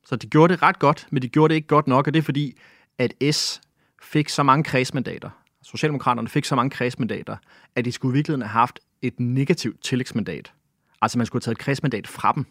Så 0.07 0.17
de 0.17 0.27
gjorde 0.27 0.53
det 0.53 0.63
ret 0.63 0.79
godt, 0.79 1.07
men 1.11 1.23
de 1.23 1.29
gjorde 1.29 1.53
det 1.53 1.57
ikke 1.57 1.69
godt 1.69 1.87
nok, 1.87 2.07
og 2.07 2.15
det 2.15 2.19
er 2.19 2.23
fordi, 2.23 2.57
at 2.99 3.15
S 3.35 3.61
fik 4.03 4.29
så 4.29 4.43
mange 4.43 4.65
kredsmandater, 4.65 5.31
Socialdemokraterne 5.63 6.29
fik 6.29 6.45
så 6.45 6.57
mange 6.57 6.71
kredsmandater, 6.71 7.37
at 7.77 7.85
de 7.85 7.93
skulle 7.93 8.13
i 8.13 8.17
virkeligheden 8.17 8.43
have 8.43 8.49
haft 8.61 8.81
et 9.03 9.21
negativt 9.21 9.85
tillægsmandat. 9.85 10.53
Altså 11.03 11.19
man 11.19 11.27
skulle 11.27 11.41
have 11.41 11.45
taget 11.45 11.55
et 11.55 11.65
kredsmandat 11.65 12.07
fra 12.07 12.33
dem. 12.33 12.47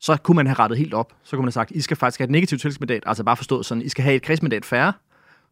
Så 0.00 0.16
kunne 0.16 0.36
man 0.36 0.46
have 0.46 0.58
rettet 0.58 0.78
helt 0.78 0.94
op. 0.94 1.12
Så 1.22 1.30
kunne 1.30 1.42
man 1.42 1.46
have 1.46 1.52
sagt, 1.52 1.70
I 1.70 1.80
skal 1.80 1.96
faktisk 1.96 2.18
have 2.18 2.24
et 2.24 2.30
negativt 2.30 2.60
tillægsmandat, 2.60 3.02
altså 3.06 3.24
bare 3.24 3.36
forstået 3.36 3.66
sådan, 3.66 3.82
I 3.82 3.88
skal 3.88 4.04
have 4.04 4.16
et 4.16 4.22
kredsmandat 4.22 4.64
færre, 4.64 4.92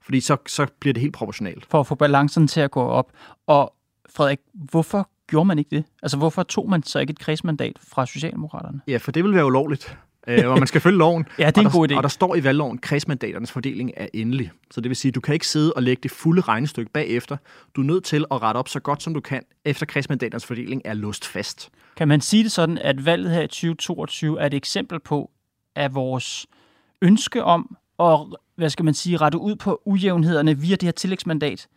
fordi 0.03 0.21
så, 0.21 0.37
så 0.47 0.67
bliver 0.81 0.93
det 0.93 1.01
helt 1.01 1.15
proportionalt. 1.15 1.67
For 1.71 1.81
at 1.81 1.87
få 1.87 1.95
balancen 1.95 2.49
til 2.49 2.61
at 2.61 2.71
gå 2.71 2.83
op. 2.83 3.13
Og 3.47 3.75
Frederik, 4.09 4.39
hvorfor 4.55 5.11
gjorde 5.27 5.47
man 5.47 5.59
ikke 5.59 5.77
det? 5.77 5.85
Altså 6.03 6.17
hvorfor 6.17 6.43
tog 6.43 6.71
man 6.71 6.83
så 6.83 6.99
ikke 6.99 7.11
et 7.11 7.19
kredsmandat 7.19 7.77
fra 7.89 8.07
Socialdemokraterne? 8.07 8.81
Ja, 8.89 8.97
for 8.97 9.13
det 9.13 9.25
vil 9.25 9.35
være 9.35 9.47
ulovligt. 9.47 9.99
Øh, 10.29 10.49
og 10.49 10.59
man 10.59 10.67
skal 10.67 10.81
følge 10.81 10.99
loven. 10.99 11.27
Ja, 11.39 11.47
det 11.47 11.57
er 11.57 11.61
en 11.61 11.67
og 11.67 11.73
der, 11.73 11.79
god 11.79 11.91
idé. 11.91 11.97
Og 11.97 12.03
der 12.03 12.09
står 12.09 12.37
i 12.37 12.45
valgloven, 12.45 12.77
at 12.79 12.83
kredsmandaternes 12.83 13.53
fordeling 13.53 13.93
er 13.97 14.07
endelig. 14.15 14.51
Så 14.71 14.81
det 14.81 14.89
vil 14.89 14.97
sige, 14.97 15.11
at 15.11 15.15
du 15.15 15.21
kan 15.21 15.35
ikke 15.35 15.47
sidde 15.49 15.73
og 15.73 15.83
lægge 15.83 16.01
det 16.03 16.11
fulde 16.11 16.41
regnestykke 16.43 16.93
bagefter. 16.93 17.37
Du 17.77 17.81
er 17.81 17.85
nødt 17.85 18.05
til 18.05 18.25
at 18.31 18.43
rette 18.43 18.59
op 18.59 18.69
så 18.69 18.81
godt, 18.81 19.03
som 19.03 19.15
du 19.15 19.21
kan, 19.21 19.43
efter 19.65 19.87
kredsmandaternes 19.87 20.47
fordeling 20.47 20.83
er 20.85 20.95
låst 20.95 21.27
fast. 21.27 21.71
Kan 21.97 22.09
man 22.09 22.21
sige 22.21 22.43
det 22.45 22.53
sådan, 22.53 22.79
at 22.79 23.07
valget 23.07 23.31
her 23.31 23.43
i 23.43 23.47
2022 23.47 24.41
er 24.41 24.47
et 24.47 24.55
eksempel 24.55 25.01
på, 25.01 25.31
at 25.75 25.95
vores 25.95 26.47
ønske 27.03 27.45
om 27.45 27.77
at, 28.01 28.19
hvad 28.57 28.71
skal 28.71 28.85
man 28.85 28.95
sige, 28.95 29.17
rette 29.17 29.39
ud 29.39 29.57
på 29.57 29.83
ujævnhederne 29.85 30.59
via 30.59 30.77
det 30.77 30.83
her 30.83 30.93
tillægsmandat, 30.93 31.69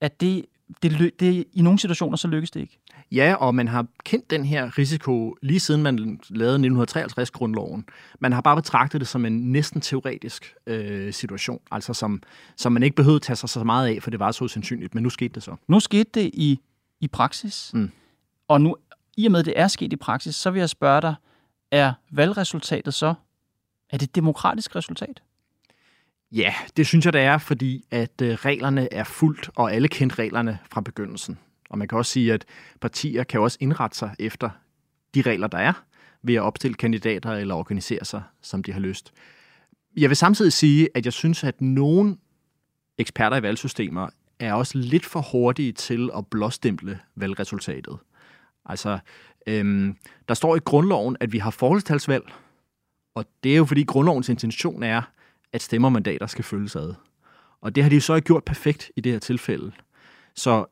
at 0.00 0.20
det, 0.20 0.44
det, 0.82 0.92
lø- 0.92 1.16
det 1.20 1.44
i 1.52 1.62
nogle 1.62 1.78
situationer, 1.78 2.16
så 2.16 2.28
lykkes 2.28 2.50
det 2.50 2.60
ikke? 2.60 2.78
Ja, 3.12 3.34
og 3.34 3.54
man 3.54 3.68
har 3.68 3.86
kendt 4.04 4.30
den 4.30 4.44
her 4.44 4.78
risiko 4.78 5.36
lige 5.42 5.60
siden 5.60 5.82
man 5.82 6.20
lavede 6.30 6.84
1953-grundloven. 6.84 7.84
Man 8.20 8.32
har 8.32 8.40
bare 8.40 8.56
betragtet 8.56 9.00
det 9.00 9.08
som 9.08 9.24
en 9.24 9.52
næsten 9.52 9.80
teoretisk 9.80 10.54
øh, 10.66 11.12
situation, 11.12 11.60
altså 11.70 11.94
som, 11.94 12.22
som 12.56 12.72
man 12.72 12.82
ikke 12.82 12.96
behøvede 12.96 13.20
tage 13.20 13.36
sig 13.36 13.48
så 13.48 13.64
meget 13.64 13.88
af, 13.96 14.02
for 14.02 14.10
det 14.10 14.20
var 14.20 14.32
så 14.32 14.44
usandsynligt, 14.44 14.94
men 14.94 15.02
nu 15.02 15.10
skete 15.10 15.34
det 15.34 15.42
så. 15.42 15.56
Nu 15.68 15.80
skete 15.80 16.10
det 16.14 16.30
i, 16.34 16.60
i 17.00 17.08
praksis, 17.08 17.70
Mm. 17.74 17.90
og 18.48 18.60
nu, 18.60 18.76
i 19.16 19.26
og 19.26 19.32
med, 19.32 19.40
at 19.40 19.46
det 19.46 19.54
er 19.56 19.68
sket 19.68 19.92
i 19.92 19.96
praksis, 19.96 20.36
så 20.36 20.50
vil 20.50 20.58
jeg 20.60 20.68
spørge 20.70 21.00
dig, 21.00 21.14
er 21.70 21.92
valgresultatet 22.10 22.94
så, 22.94 23.14
er 23.90 23.96
det 23.98 24.06
et 24.08 24.14
demokratisk 24.14 24.76
resultat? 24.76 25.22
Ja, 26.32 26.54
det 26.76 26.86
synes 26.86 27.04
jeg, 27.04 27.12
det 27.12 27.20
er, 27.20 27.38
fordi 27.38 27.84
at 27.90 28.22
øh, 28.22 28.34
reglerne 28.34 28.92
er 28.92 29.04
fuldt, 29.04 29.50
og 29.56 29.72
alle 29.72 29.88
kendte 29.88 30.16
reglerne 30.18 30.58
fra 30.70 30.80
begyndelsen. 30.80 31.38
Og 31.70 31.78
man 31.78 31.88
kan 31.88 31.98
også 31.98 32.12
sige, 32.12 32.32
at 32.32 32.44
partier 32.80 33.24
kan 33.24 33.40
også 33.40 33.58
indrette 33.60 33.96
sig 33.98 34.14
efter 34.18 34.50
de 35.14 35.22
regler, 35.22 35.46
der 35.46 35.58
er, 35.58 35.72
ved 36.22 36.34
at 36.34 36.42
opstille 36.42 36.74
kandidater 36.74 37.30
eller 37.30 37.54
organisere 37.54 38.04
sig, 38.04 38.22
som 38.42 38.62
de 38.62 38.72
har 38.72 38.80
lyst. 38.80 39.12
Jeg 39.96 40.10
vil 40.10 40.16
samtidig 40.16 40.52
sige, 40.52 40.88
at 40.94 41.04
jeg 41.04 41.12
synes, 41.12 41.44
at 41.44 41.60
nogle 41.60 42.16
eksperter 42.98 43.36
i 43.36 43.42
valgsystemer 43.42 44.08
er 44.38 44.52
også 44.52 44.78
lidt 44.78 45.06
for 45.06 45.20
hurtige 45.32 45.72
til 45.72 46.10
at 46.16 46.26
blåstemple 46.26 47.00
valgresultatet. 47.14 47.98
Altså, 48.64 48.98
øhm, 49.46 49.96
der 50.28 50.34
står 50.34 50.56
i 50.56 50.58
grundloven, 50.58 51.16
at 51.20 51.32
vi 51.32 51.38
har 51.38 51.50
forholdstalsvalg, 51.50 52.32
og 53.14 53.24
det 53.44 53.52
er 53.52 53.56
jo 53.56 53.64
fordi 53.64 53.84
grundlovens 53.84 54.28
intention 54.28 54.82
er, 54.82 55.02
at 55.52 55.62
stemmer 55.62 55.88
mandater 55.88 56.26
skal 56.26 56.44
følges 56.44 56.76
ad. 56.76 56.94
Og 57.60 57.74
det 57.74 57.82
har 57.82 57.90
de 57.90 57.94
jo 57.94 58.00
så 58.00 58.14
ikke 58.14 58.26
gjort 58.26 58.44
perfekt 58.44 58.90
i 58.96 59.00
det 59.00 59.12
her 59.12 59.18
tilfælde. 59.18 59.72
Så 60.34 60.66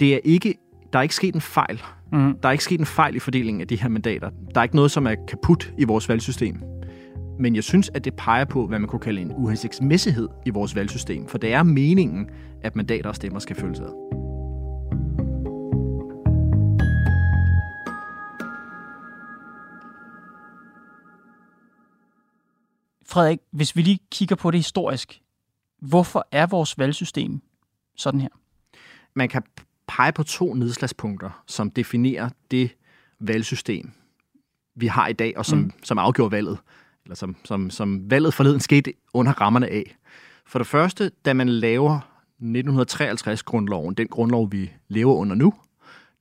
det 0.00 0.14
er 0.14 0.18
ikke, 0.24 0.54
der 0.92 0.98
er 0.98 1.02
ikke 1.02 1.14
sket 1.14 1.34
en 1.34 1.40
fejl. 1.40 1.82
Mm. 2.12 2.38
Der 2.42 2.48
er 2.48 2.52
ikke 2.52 2.64
sket 2.64 2.80
en 2.80 2.86
fejl 2.86 3.16
i 3.16 3.18
fordelingen 3.18 3.60
af 3.60 3.68
de 3.68 3.80
her 3.80 3.88
mandater. 3.88 4.30
Der 4.54 4.60
er 4.60 4.62
ikke 4.62 4.76
noget, 4.76 4.90
som 4.90 5.06
er 5.06 5.14
kaput 5.28 5.72
i 5.78 5.84
vores 5.84 6.08
valgsystem. 6.08 6.62
Men 7.38 7.54
jeg 7.54 7.64
synes, 7.64 7.90
at 7.94 8.04
det 8.04 8.14
peger 8.14 8.44
på, 8.44 8.66
hvad 8.66 8.78
man 8.78 8.88
kunne 8.88 9.00
kalde 9.00 9.20
en 9.20 9.32
uhensigtsmæssighed 9.36 10.28
i 10.46 10.50
vores 10.50 10.74
valgsystem. 10.74 11.28
For 11.28 11.38
det 11.38 11.52
er 11.52 11.62
meningen, 11.62 12.30
at 12.62 12.76
mandater 12.76 13.08
og 13.08 13.16
stemmer 13.16 13.38
skal 13.38 13.56
følges 13.56 13.80
ad. 13.80 13.92
Frederik, 23.08 23.38
hvis 23.50 23.76
vi 23.76 23.82
lige 23.82 23.98
kigger 24.10 24.36
på 24.36 24.50
det 24.50 24.58
historisk, 24.58 25.20
hvorfor 25.80 26.28
er 26.32 26.46
vores 26.46 26.78
valgsystem 26.78 27.40
sådan 27.96 28.20
her? 28.20 28.28
man 29.16 29.28
kan 29.28 29.42
pege 29.96 30.12
på 30.12 30.22
to 30.22 30.54
nedslagspunkter, 30.54 31.42
som 31.46 31.70
definerer 31.70 32.28
det 32.50 32.70
valgsystem, 33.20 33.90
vi 34.74 34.86
har 34.86 35.08
i 35.08 35.12
dag, 35.12 35.38
og 35.38 35.46
som, 35.46 35.58
mm. 35.58 35.72
som 35.82 35.98
afgjorde 35.98 36.32
valget, 36.32 36.58
eller 37.04 37.16
som, 37.16 37.36
som, 37.44 37.70
som 37.70 38.10
valget 38.10 38.34
forleden 38.34 38.60
skete 38.60 38.92
under 39.14 39.32
rammerne 39.32 39.68
af. 39.68 39.96
For 40.46 40.58
det 40.58 40.66
første, 40.66 41.10
da 41.24 41.32
man 41.32 41.48
laver 41.48 42.00
1953-grundloven, 42.42 43.94
den 43.94 44.08
grundlov, 44.08 44.52
vi 44.52 44.72
lever 44.88 45.14
under 45.14 45.36
nu, 45.36 45.54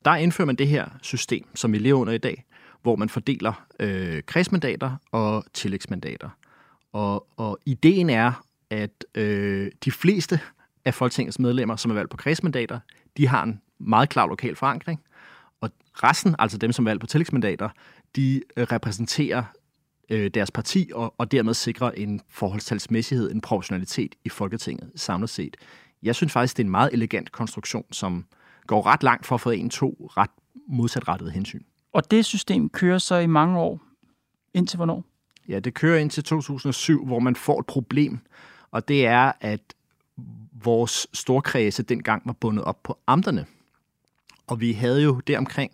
der 0.06 0.16
indfører 0.16 0.46
man 0.46 0.56
det 0.56 0.68
her 0.68 0.86
system, 1.02 1.46
som 1.56 1.74
vi 1.74 1.78
lever 1.78 2.00
under 2.00 2.14
i 2.14 2.18
dag, 2.18 2.44
hvor 2.82 2.96
man 2.96 3.10
fordeler 3.10 3.66
øh, 3.80 4.24
kredsmandater 4.24 4.96
og 5.12 5.46
tillægsmandater. 5.54 6.30
Og, 6.94 7.28
og 7.38 7.60
ideen 7.66 8.10
er, 8.10 8.44
at 8.70 9.06
øh, 9.16 9.72
de 9.86 9.92
fleste 9.92 10.40
af 10.86 10.94
Folketingets 10.94 11.40
medlemmer, 11.40 11.76
som 11.76 11.92
er 11.92 11.96
valgt 11.96 12.12
på 12.12 12.18
kredsmandater, 12.18 12.80
de 13.18 13.28
har 13.28 13.44
en 13.44 13.62
meget 13.80 14.10
klar 14.10 14.28
lokal 14.28 14.56
forankring, 14.56 15.02
og 15.62 15.70
resten, 15.94 16.36
altså 16.40 16.58
dem, 16.58 16.72
som 16.72 16.86
er 16.86 16.90
valgt 16.90 17.02
på 17.02 17.08
tillægsmandater, 17.08 17.70
de 18.16 18.42
øh, 18.58 18.68
repræsenterer 18.72 19.44
øh, 20.10 20.30
deres 20.34 20.52
parti 20.52 20.92
og, 20.94 21.16
og 21.18 21.32
dermed 21.32 21.54
sikrer 21.54 21.92
en 21.92 22.22
forholdstalsmæssighed, 22.30 23.32
en 23.32 23.42
proportionalitet 23.42 24.16
i 24.26 24.30
Folketinget 24.30 24.92
samlet 24.96 25.30
set. 25.30 25.58
Jeg 26.04 26.16
synes 26.16 26.34
faktisk, 26.34 26.58
det 26.58 26.64
er 26.64 26.66
en 26.66 26.72
meget 26.72 26.94
elegant 26.94 27.32
konstruktion, 27.32 27.86
som 27.92 28.26
går 28.68 28.86
ret 28.86 29.04
langt 29.04 29.26
for 29.26 29.36
at 29.36 29.42
få 29.42 29.50
en 29.50 29.70
to 29.70 30.12
ret 30.18 30.30
modsatrettede 30.68 31.32
hensyn. 31.32 31.64
Og 31.94 32.12
det 32.12 32.26
system 32.26 32.70
kører 32.70 32.98
så 32.98 33.16
i 33.16 33.28
mange 33.28 33.60
år. 33.60 33.82
Indtil 34.54 34.78
hvornår? 34.78 35.04
Ja, 35.50 35.60
det 35.60 35.74
kører 35.74 36.00
indtil 36.00 36.24
2007, 36.24 37.06
hvor 37.06 37.20
man 37.20 37.36
får 37.36 37.60
et 37.60 37.66
problem, 37.66 38.20
og 38.72 38.88
det 38.88 39.06
er, 39.06 39.32
at 39.42 39.62
vores 40.64 41.08
storkredse 41.14 41.84
dengang 41.84 42.22
var 42.26 42.34
bundet 42.34 42.64
op 42.64 42.84
på 42.84 42.98
amterne. 43.08 43.46
Og 44.48 44.62
vi 44.62 44.72
havde 44.72 45.04
jo 45.04 45.20
deromkring 45.28 45.72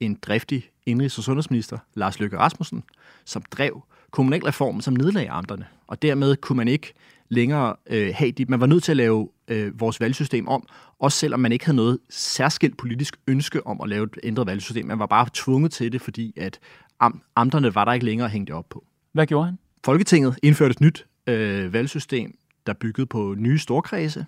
en 0.00 0.18
driftig 0.22 0.70
indrigs- 0.86 1.18
og 1.18 1.24
sundhedsminister, 1.24 1.78
Lars 1.94 2.20
Løkke 2.20 2.38
Rasmussen, 2.38 2.82
som 3.24 3.42
drev 3.50 3.82
kommunalreformen, 4.10 4.80
som 4.80 4.94
nedlagde 4.94 5.30
amterne. 5.30 5.66
Og 5.86 6.02
dermed 6.02 6.36
kunne 6.36 6.56
man 6.56 6.68
ikke 6.68 6.92
længere 7.28 7.76
øh, 7.86 8.12
have 8.14 8.30
de... 8.30 8.44
Man 8.44 8.60
var 8.60 8.66
nødt 8.66 8.82
til 8.82 8.92
at 8.92 8.96
lave 8.96 9.28
øh, 9.48 9.80
vores 9.80 10.00
valgsystem 10.00 10.48
om, 10.48 10.66
også 10.98 11.18
selvom 11.18 11.40
man 11.40 11.52
ikke 11.52 11.64
havde 11.64 11.76
noget 11.76 11.98
særskilt 12.10 12.76
politisk 12.76 13.16
ønske 13.26 13.66
om 13.66 13.80
at 13.80 13.88
lave 13.88 14.04
et 14.04 14.18
ændret 14.22 14.46
valgsystem. 14.46 14.86
Man 14.86 14.98
var 14.98 15.06
bare 15.06 15.28
tvunget 15.34 15.72
til 15.72 15.92
det, 15.92 16.00
fordi 16.00 16.34
at 16.36 16.58
am, 17.00 17.22
amterne 17.36 17.74
var 17.74 17.84
der 17.84 17.92
ikke 17.92 18.06
længere 18.06 18.28
det 18.28 18.50
op 18.50 18.68
på. 18.70 18.84
Hvad 19.12 19.26
gjorde 19.26 19.46
han? 19.46 19.58
Folketinget 19.84 20.38
indførte 20.42 20.70
et 20.70 20.80
nyt 20.80 21.06
øh, 21.26 21.72
valgsystem, 21.72 22.38
der 22.66 22.72
byggede 22.72 23.06
på 23.06 23.34
nye 23.38 23.58
storkredse, 23.58 24.26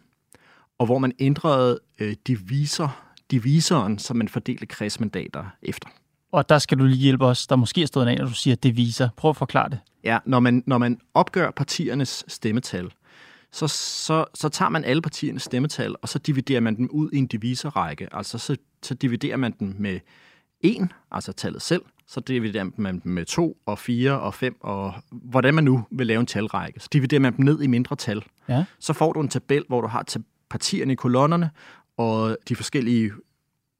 og 0.78 0.86
hvor 0.86 0.98
man 0.98 1.12
ændrede 1.18 1.80
øh, 1.98 2.14
divisor, 2.26 2.96
divisoren, 3.32 3.98
som 3.98 4.16
man 4.16 4.28
fordelte 4.28 4.66
kredsmandater 4.66 5.44
efter. 5.62 5.88
Og 6.32 6.48
der 6.48 6.58
skal 6.58 6.78
du 6.78 6.84
lige 6.84 6.98
hjælpe 6.98 7.24
os, 7.24 7.46
der 7.46 7.56
måske 7.56 7.82
er 7.82 7.86
stået 7.86 8.06
af, 8.06 8.18
når 8.18 8.24
du 8.26 8.34
siger 8.34 8.56
divisor. 8.56 9.08
Prøv 9.16 9.28
at 9.28 9.36
forklare 9.36 9.68
det. 9.68 9.78
Ja, 10.04 10.18
når 10.24 10.40
man, 10.40 10.62
når 10.66 10.78
man 10.78 10.98
opgør 11.14 11.50
partiernes 11.50 12.24
stemmetal, 12.28 12.90
så, 13.52 13.66
så, 13.68 14.24
så 14.34 14.48
tager 14.48 14.68
man 14.68 14.84
alle 14.84 15.02
partiernes 15.02 15.42
stemmetal, 15.42 15.94
og 16.02 16.08
så 16.08 16.18
dividerer 16.18 16.60
man 16.60 16.76
dem 16.76 16.88
ud 16.90 17.10
i 17.12 17.18
en 17.18 17.26
divisorrække. 17.26 18.08
Altså 18.12 18.38
så, 18.38 18.56
så 18.82 18.94
dividerer 18.94 19.36
man 19.36 19.54
dem 19.60 19.74
med 19.78 20.00
1, 20.60 20.88
altså 21.10 21.32
tallet 21.32 21.62
selv, 21.62 21.82
så 22.06 22.20
dividerer 22.20 22.70
man 22.76 23.00
dem 23.00 23.12
med 23.12 23.24
2 23.24 23.56
og 23.66 23.78
4 23.78 24.20
og 24.20 24.34
5, 24.34 24.56
og 24.60 24.94
hvordan 25.10 25.54
man 25.54 25.64
nu 25.64 25.84
vil 25.90 26.06
lave 26.06 26.20
en 26.20 26.26
talrække. 26.26 26.80
Så 26.80 26.88
dividerer 26.92 27.20
man 27.20 27.36
dem 27.36 27.44
ned 27.44 27.62
i 27.62 27.66
mindre 27.66 27.96
tal. 27.96 28.22
Ja. 28.48 28.64
Så 28.78 28.92
får 28.92 29.12
du 29.12 29.20
en 29.20 29.28
tabel, 29.28 29.64
hvor 29.68 29.80
du 29.80 29.86
har 29.86 30.04
partierne 30.50 30.92
i 30.92 30.96
kolonnerne, 30.96 31.50
og 31.96 32.36
de 32.48 32.56
forskellige 32.56 33.12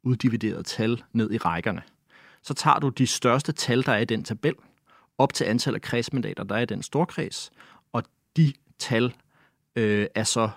uddividerede 0.04 0.62
tal 0.62 1.02
ned 1.12 1.30
i 1.32 1.38
rækkerne. 1.38 1.82
Så 2.42 2.54
tager 2.54 2.78
du 2.78 2.88
de 2.88 3.06
største 3.06 3.52
tal, 3.52 3.86
der 3.86 3.92
er 3.92 3.98
i 3.98 4.04
den 4.04 4.24
tabel, 4.24 4.54
op 5.18 5.34
til 5.34 5.44
antal 5.44 5.74
af 5.74 5.80
kredsmandater, 5.82 6.44
der 6.44 6.54
er 6.54 6.60
i 6.60 6.64
den 6.64 6.82
storkreds, 6.82 7.50
og 7.92 8.02
de 8.36 8.52
tal 8.78 9.12
øh, 9.76 10.06
er 10.14 10.24
så 10.24 10.50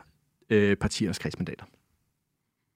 øh, 0.50 0.76
partiernes 0.78 1.20
kredsmandater. 1.20 1.66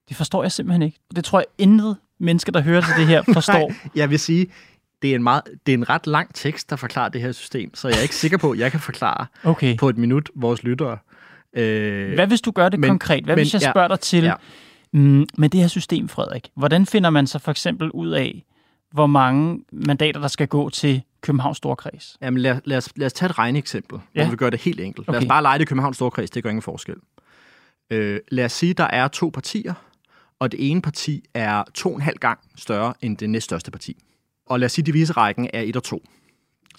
Det 0.09 0.17
forstår 0.17 0.43
jeg 0.43 0.51
simpelthen 0.51 0.81
ikke. 0.81 0.99
Det 1.15 1.25
tror 1.25 1.39
jeg 1.39 1.45
intet 1.57 1.97
menneske, 2.19 2.51
der 2.51 2.61
hører 2.61 2.81
til 2.81 2.93
det 2.97 3.07
her, 3.07 3.21
forstår. 3.33 3.67
Nej, 3.69 3.77
jeg 3.95 4.09
vil 4.09 4.19
sige, 4.19 4.47
det 5.01 5.11
er, 5.11 5.15
en 5.15 5.23
meget, 5.23 5.41
det 5.65 5.73
er 5.73 5.77
en 5.77 5.89
ret 5.89 6.07
lang 6.07 6.35
tekst, 6.35 6.69
der 6.69 6.75
forklarer 6.75 7.09
det 7.09 7.21
her 7.21 7.31
system, 7.31 7.75
så 7.75 7.87
jeg 7.87 7.97
er 7.97 8.01
ikke 8.01 8.15
sikker 8.15 8.37
på, 8.37 8.51
at 8.51 8.59
jeg 8.59 8.71
kan 8.71 8.79
forklare 8.79 9.25
Okay. 9.43 9.77
på 9.77 9.89
et 9.89 9.97
minut 9.97 10.29
vores 10.35 10.63
lyttere. 10.63 10.97
Øh, 11.53 12.13
Hvad 12.13 12.27
hvis 12.27 12.41
du 12.41 12.51
gør 12.51 12.69
det 12.69 12.79
men- 12.79 12.89
konkret? 12.89 13.23
Hvad 13.25 13.35
men- 13.35 13.43
hvis 13.45 13.53
jeg 13.53 13.61
ja, 13.61 13.71
spørger 13.71 13.87
dig 13.87 13.99
til, 13.99 14.23
ja. 14.23 14.33
Mm, 14.93 15.25
med 15.37 15.49
det 15.49 15.59
her 15.59 15.67
system, 15.67 16.09
Frederik, 16.09 16.49
hvordan 16.55 16.85
finder 16.85 17.09
man 17.09 17.27
så 17.27 17.39
for 17.39 17.51
eksempel 17.51 17.91
ud 17.91 18.09
af, 18.09 18.45
hvor 18.91 19.07
mange 19.07 19.59
mandater, 19.71 20.21
der 20.21 20.27
skal 20.27 20.47
gå 20.47 20.69
til 20.69 21.01
Københavns 21.21 21.57
Storkreds? 21.57 22.17
Jamen 22.21 22.41
lad, 22.41 22.61
lad, 22.65 22.77
os, 22.77 22.89
lad 22.95 23.05
os 23.05 23.13
tage 23.13 23.29
et 23.29 23.39
regneeksempel, 23.39 23.99
ja. 24.15 24.23
Hvor 24.23 24.31
vi 24.31 24.35
gør 24.35 24.49
det 24.49 24.61
helt 24.61 24.79
enkelt. 24.79 25.07
Lad 25.07 25.15
os 25.15 25.19
Okay. 25.19 25.27
bare 25.27 25.41
lege 25.41 25.59
det 25.59 25.67
Københavns 25.67 25.97
Storkreds, 25.97 26.29
det 26.29 26.43
gør 26.43 26.49
ingen 26.49 26.61
forskel. 26.61 26.95
Øh, 27.89 28.19
lad 28.31 28.45
os 28.45 28.51
sige, 28.51 28.73
der 28.73 28.83
er 28.83 29.07
to 29.07 29.29
partier, 29.33 29.73
og 30.39 30.51
det 30.51 30.71
ene 30.71 30.81
parti 30.81 31.23
er 31.33 31.63
to 31.73 31.89
og 31.89 31.95
en 31.95 32.01
halv 32.01 32.17
gang 32.17 32.39
større 32.55 32.93
end 33.01 33.17
det 33.17 33.29
næststørste 33.29 33.71
parti. 33.71 33.97
Og 34.45 34.59
lad 34.59 34.65
os 34.65 34.71
sige, 34.71 34.83
at 34.83 34.85
diviserækken 34.85 35.49
er 35.53 35.61
1 35.61 35.75
og 35.75 35.83
2. 35.83 36.03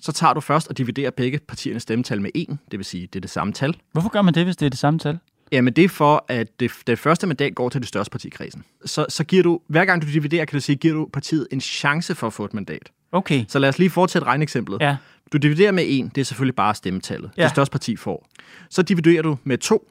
Så 0.00 0.12
tager 0.12 0.34
du 0.34 0.40
først 0.40 0.68
og 0.68 0.78
dividerer 0.78 1.10
begge 1.10 1.38
partiernes 1.48 1.82
stemmetal 1.82 2.20
med 2.22 2.30
1, 2.34 2.58
det 2.70 2.78
vil 2.78 2.84
sige, 2.84 3.06
det 3.06 3.16
er 3.16 3.20
det 3.20 3.30
samme 3.30 3.52
tal. 3.52 3.76
Hvorfor 3.92 4.08
gør 4.08 4.22
man 4.22 4.34
det, 4.34 4.44
hvis 4.44 4.56
det 4.56 4.66
er 4.66 4.70
det 4.70 4.78
samme 4.78 4.98
tal? 4.98 5.18
Jamen 5.52 5.72
det 5.72 5.84
er 5.84 5.88
for, 5.88 6.24
at 6.28 6.60
det, 6.60 6.72
det 6.86 6.98
første 6.98 7.26
mandat 7.26 7.54
går 7.54 7.68
til 7.68 7.80
det 7.80 7.88
største 7.88 8.10
parti 8.10 8.26
i 8.26 8.30
kredsen. 8.30 8.64
Så, 8.84 9.06
så 9.08 9.24
giver 9.24 9.42
du, 9.42 9.60
hver 9.66 9.84
gang 9.84 10.02
du 10.02 10.06
dividerer, 10.06 10.44
kan 10.44 10.56
du 10.56 10.60
sige, 10.60 10.76
giver 10.76 10.94
du 10.94 11.08
partiet 11.12 11.48
en 11.50 11.60
chance 11.60 12.14
for 12.14 12.26
at 12.26 12.32
få 12.32 12.44
et 12.44 12.54
mandat. 12.54 12.92
Okay, 13.12 13.44
Så 13.48 13.58
lad 13.58 13.68
os 13.68 13.78
lige 13.78 13.90
fortsætte 13.90 14.26
regneeksemplet. 14.26 14.80
ja. 14.80 14.96
Du 15.32 15.38
dividerer 15.38 15.72
med 15.72 15.84
1, 15.88 16.10
det 16.14 16.20
er 16.20 16.24
selvfølgelig 16.24 16.56
bare 16.56 16.74
stemmetallet. 16.74 17.30
Ja. 17.36 17.42
Det 17.42 17.50
største 17.50 17.72
parti 17.72 17.96
får. 17.96 18.28
Så 18.70 18.82
dividerer 18.82 19.22
du 19.22 19.38
med 19.44 19.58
2. 19.58 19.90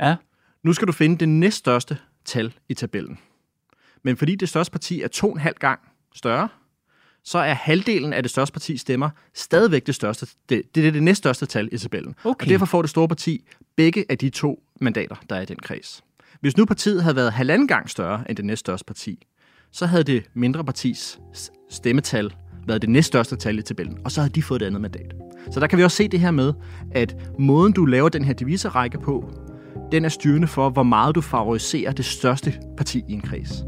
Ja. 0.00 0.16
Nu 0.64 0.72
skal 0.72 0.86
du 0.86 0.92
finde 0.92 1.18
det 1.18 1.28
næststørste 1.28 1.98
tal 2.24 2.52
i 2.68 2.74
tabellen. 2.74 3.18
Men 4.04 4.16
fordi 4.16 4.34
det 4.34 4.48
største 4.48 4.70
parti 4.72 5.02
er 5.02 5.08
to 5.08 5.26
og 5.26 5.32
en 5.32 5.40
halv 5.40 5.54
gang 5.58 5.80
større, 6.14 6.48
så 7.24 7.38
er 7.38 7.54
halvdelen 7.54 8.12
af 8.12 8.22
det 8.22 8.30
største 8.30 8.52
parti 8.52 8.76
stemmer 8.76 9.10
stadigvæk 9.34 9.86
det 9.86 9.94
største. 9.94 10.26
Det, 10.48 10.62
det 10.74 10.86
er 10.86 10.90
det 10.90 11.02
næststørste 11.02 11.46
tal 11.46 11.68
i 11.72 11.78
tabellen. 11.78 12.14
Okay. 12.24 12.46
Og 12.46 12.50
derfor 12.50 12.66
får 12.66 12.82
det 12.82 12.90
store 12.90 13.08
parti 13.08 13.44
begge 13.76 14.04
af 14.08 14.18
de 14.18 14.30
to 14.30 14.62
mandater, 14.80 15.16
der 15.30 15.36
er 15.36 15.40
i 15.40 15.44
den 15.44 15.56
kreds. 15.56 16.04
Hvis 16.40 16.56
nu 16.56 16.64
partiet 16.64 17.02
havde 17.02 17.16
været 17.16 17.32
halvanden 17.32 17.68
gang 17.68 17.90
større 17.90 18.24
end 18.28 18.36
det 18.36 18.44
næststørste 18.44 18.84
parti, 18.84 19.26
så 19.72 19.86
havde 19.86 20.04
det 20.04 20.24
mindre 20.34 20.64
partis 20.64 21.18
stemmetal 21.70 22.34
været 22.66 22.82
det 22.82 22.90
næststørste 22.90 23.36
tal 23.36 23.58
i 23.58 23.62
tabellen, 23.62 23.98
og 24.04 24.12
så 24.12 24.20
havde 24.20 24.34
de 24.34 24.42
fået 24.42 24.62
et 24.62 24.66
andet 24.66 24.80
mandat. 24.80 25.14
Så 25.50 25.60
der 25.60 25.66
kan 25.66 25.78
vi 25.78 25.84
også 25.84 25.96
se 25.96 26.08
det 26.08 26.20
her 26.20 26.30
med, 26.30 26.52
at 26.92 27.16
måden 27.38 27.72
du 27.72 27.84
laver 27.84 28.08
den 28.08 28.24
her 28.24 28.32
diviserrække 28.32 28.98
på, 28.98 29.30
den 29.92 30.04
er 30.04 30.08
styrende 30.08 30.46
for, 30.46 30.70
hvor 30.70 30.82
meget 30.82 31.14
du 31.14 31.20
favoriserer 31.20 31.92
det 31.92 32.04
største 32.04 32.54
parti 32.76 33.04
i 33.08 33.12
en 33.12 33.20
kreds. 33.20 33.64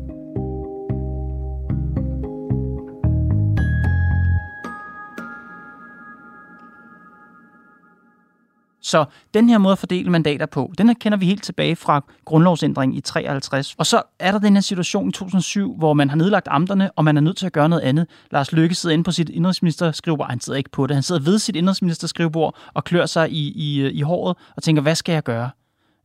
Så 8.82 9.04
den 9.34 9.48
her 9.48 9.58
måde 9.58 9.72
at 9.72 9.78
fordele 9.78 10.10
mandater 10.10 10.46
på, 10.46 10.72
den 10.78 10.86
her 10.86 10.94
kender 10.94 11.18
vi 11.18 11.26
helt 11.26 11.42
tilbage 11.42 11.76
fra 11.76 12.04
grundlovsændringen 12.24 12.98
i 12.98 13.00
53. 13.00 13.74
Og 13.78 13.86
så 13.86 14.02
er 14.18 14.32
der 14.32 14.38
den 14.38 14.54
her 14.54 14.60
situation 14.60 15.08
i 15.08 15.12
2007, 15.12 15.76
hvor 15.78 15.92
man 15.92 16.10
har 16.10 16.16
nedlagt 16.16 16.48
amterne, 16.50 16.90
og 16.90 17.04
man 17.04 17.16
er 17.16 17.20
nødt 17.20 17.36
til 17.36 17.46
at 17.46 17.52
gøre 17.52 17.68
noget 17.68 17.82
andet. 17.82 18.06
Lars 18.30 18.52
Løkke 18.52 18.74
sidder 18.74 18.92
inde 18.92 19.04
på 19.04 19.12
sit 19.12 19.28
indrigsministerskrivebord. 19.28 20.30
Han 20.30 20.40
sidder 20.40 20.56
ikke 20.56 20.70
på 20.70 20.86
det. 20.86 20.96
Han 20.96 21.02
sidder 21.02 21.20
ved 21.20 21.38
sit 21.38 21.56
indrigsministerskrivebord 21.56 22.56
og 22.74 22.84
klør 22.84 23.06
sig 23.06 23.30
i, 23.30 23.52
i, 23.52 23.90
i 23.90 24.00
håret 24.00 24.36
og 24.56 24.62
tænker, 24.62 24.82
hvad 24.82 24.94
skal 24.94 25.12
jeg 25.12 25.22
gøre? 25.22 25.50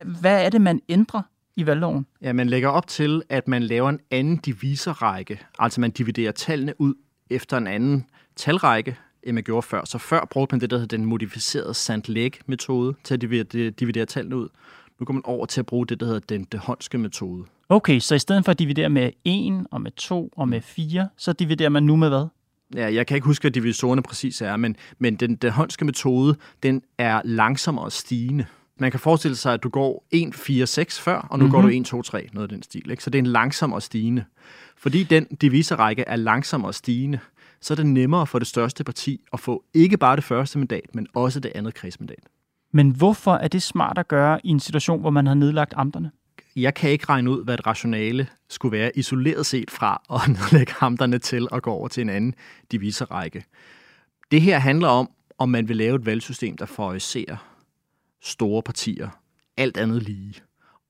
Hvad 0.04 0.44
er 0.44 0.48
det, 0.48 0.60
man 0.60 0.80
ændrer 0.88 1.22
i 1.56 1.66
valgloven? 1.66 2.06
Ja, 2.22 2.32
man 2.32 2.48
lægger 2.48 2.68
op 2.68 2.86
til, 2.86 3.22
at 3.28 3.48
man 3.48 3.62
laver 3.62 3.88
en 3.88 4.00
anden 4.10 4.36
diviserrække. 4.36 5.40
Altså 5.58 5.80
man 5.80 5.90
dividerer 5.90 6.32
tallene 6.32 6.80
ud 6.80 6.94
efter 7.30 7.56
en 7.56 7.66
anden 7.66 8.06
talrække, 8.36 8.96
end 9.22 9.34
man 9.34 9.44
gjorde 9.44 9.62
før. 9.62 9.84
Så 9.84 9.98
før 9.98 10.28
brugte 10.30 10.54
man 10.54 10.60
det, 10.60 10.70
der 10.70 10.76
hedder 10.76 10.96
den 10.96 11.06
modificerede 11.06 11.74
Sand-Læg-metode 11.74 12.94
til 13.04 13.14
at 13.14 13.20
dividere, 13.20 13.70
dividere 13.70 14.06
tallene 14.06 14.36
ud. 14.36 14.48
Nu 15.00 15.06
går 15.06 15.14
man 15.14 15.22
over 15.24 15.46
til 15.46 15.60
at 15.60 15.66
bruge 15.66 15.86
det, 15.86 16.00
der 16.00 16.06
hedder 16.06 16.20
den 16.20 16.46
dehåndske 16.52 16.98
metode. 16.98 17.44
Okay, 17.68 17.98
så 17.98 18.14
i 18.14 18.18
stedet 18.18 18.44
for 18.44 18.52
at 18.52 18.58
dividere 18.58 18.88
med 18.88 19.10
1 19.24 19.66
og 19.70 19.80
med 19.80 19.90
2 19.90 20.32
og 20.36 20.48
med 20.48 20.60
4, 20.60 21.08
så 21.16 21.32
dividerer 21.32 21.68
man 21.68 21.82
nu 21.82 21.96
med 21.96 22.08
hvad? 22.08 22.26
Ja, 22.74 22.94
jeg 22.94 23.06
kan 23.06 23.14
ikke 23.14 23.26
huske, 23.26 23.42
hvad 23.42 23.50
divisorerne 23.50 24.02
præcis 24.02 24.42
er, 24.42 24.56
men, 24.56 24.76
men 24.98 25.16
den 25.16 25.36
dehåndske 25.36 25.84
metode, 25.84 26.36
den 26.62 26.82
er 26.98 27.20
langsommere 27.24 27.90
stigende. 27.90 28.46
Man 28.78 28.90
kan 28.90 29.00
forestille 29.00 29.36
sig, 29.36 29.54
at 29.54 29.62
du 29.62 29.68
går 29.68 30.06
1, 30.10 30.34
4, 30.34 30.66
6 30.66 31.00
før, 31.00 31.26
og 31.30 31.38
nu 31.38 31.44
mm-hmm. 31.44 31.52
går 31.52 31.62
du 31.62 31.68
1, 31.68 31.86
2, 31.86 32.02
3, 32.02 32.28
noget 32.32 32.48
af 32.48 32.48
den 32.48 32.62
stil. 32.62 32.90
Ikke? 32.90 33.04
Så 33.04 33.10
det 33.10 33.18
er 33.18 33.22
en 33.22 33.26
langsommere 33.26 33.80
stigende. 33.80 34.24
Fordi 34.76 35.02
den 35.02 35.24
diviserrække 35.24 36.04
er 36.06 36.16
langsommere 36.16 36.72
stigende, 36.72 37.18
så 37.60 37.74
er 37.74 37.76
det 37.76 37.86
nemmere 37.86 38.26
for 38.26 38.38
det 38.38 38.48
største 38.48 38.84
parti 38.84 39.20
at 39.32 39.40
få 39.40 39.64
ikke 39.74 39.96
bare 39.96 40.16
det 40.16 40.24
første 40.24 40.58
mandat, 40.58 40.94
men 40.94 41.06
også 41.14 41.40
det 41.40 41.52
andet 41.54 41.74
kredsmandat. 41.74 42.28
Men 42.72 42.90
hvorfor 42.90 43.34
er 43.34 43.48
det 43.48 43.62
smart 43.62 43.98
at 43.98 44.08
gøre 44.08 44.46
i 44.46 44.48
en 44.48 44.60
situation, 44.60 45.00
hvor 45.00 45.10
man 45.10 45.26
har 45.26 45.34
nedlagt 45.34 45.74
amterne? 45.76 46.10
jeg 46.62 46.74
kan 46.74 46.90
ikke 46.90 47.06
regne 47.08 47.30
ud, 47.30 47.44
hvad 47.44 47.54
et 47.54 47.66
rationale 47.66 48.28
skulle 48.48 48.78
være 48.78 48.98
isoleret 48.98 49.46
set 49.46 49.70
fra 49.70 50.02
at 50.10 50.28
nedlægge 50.36 50.72
hamterne 50.72 51.18
til 51.18 51.48
at 51.52 51.62
gå 51.62 51.70
over 51.70 51.88
til 51.88 52.00
en 52.00 52.08
anden 52.08 52.34
diviserække. 52.72 53.44
Det 54.30 54.42
her 54.42 54.58
handler 54.58 54.88
om, 54.88 55.10
om 55.38 55.48
man 55.48 55.68
vil 55.68 55.76
lave 55.76 55.96
et 55.96 56.06
valgsystem, 56.06 56.56
der 56.56 56.66
favoriserer 56.66 57.36
store 58.22 58.62
partier, 58.62 59.08
alt 59.56 59.76
andet 59.76 60.02
lige. 60.02 60.34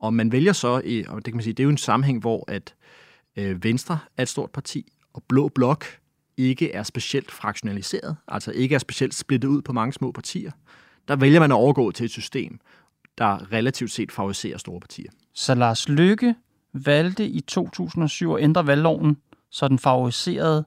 Og 0.01 0.15
man 0.15 0.33
vælger 0.33 0.53
så, 0.53 0.69
og 1.09 1.17
det 1.17 1.25
kan 1.25 1.35
man 1.35 1.43
sige, 1.43 1.53
det 1.53 1.63
er 1.63 1.65
jo 1.65 1.71
en 1.71 1.79
sammenhæng, 1.79 2.21
hvor 2.21 2.45
at 2.49 2.75
øh, 3.37 3.65
Venstre 3.65 3.99
er 4.17 4.23
et 4.23 4.29
stort 4.29 4.51
parti, 4.51 4.93
og 5.15 5.23
Blå 5.29 5.49
Blok 5.49 5.85
ikke 6.39 6.73
er 6.73 6.83
specielt 6.83 7.31
fraktionaliseret, 7.31 8.17
altså 8.29 8.53
ikke 8.53 8.75
er 8.75 8.79
specielt 8.79 9.15
splittet 9.15 9.49
ud 9.49 9.63
på 9.63 9.73
mange 9.73 9.93
små 9.93 10.13
partier. 10.13 10.51
Der 11.09 11.17
vælger 11.17 11.41
man 11.41 11.53
at 11.53 11.55
overgå 11.55 11.91
til 11.91 12.05
et 12.05 12.11
system, 12.11 12.61
der 13.19 13.53
relativt 13.53 13.91
set 13.91 14.13
favoriserer 14.13 14.59
store 14.59 14.81
partier. 14.81 15.11
Så 15.35 15.55
Lars 15.55 15.89
Løkke 15.89 16.35
valgte 16.73 17.27
i 17.27 17.41
2007 17.41 18.35
at 18.35 18.43
ændre 18.43 18.67
valgloven, 18.67 19.17
så 19.51 19.69
den 19.69 19.79
favoriserede 19.79 20.65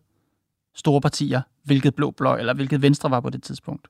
store 0.75 1.01
partier, 1.01 1.41
hvilket 1.63 1.95
blå 1.95 2.11
blok 2.11 2.39
eller 2.39 2.53
hvilket 2.53 2.81
venstre 2.81 3.11
var 3.11 3.19
på 3.19 3.29
det 3.29 3.43
tidspunkt. 3.43 3.87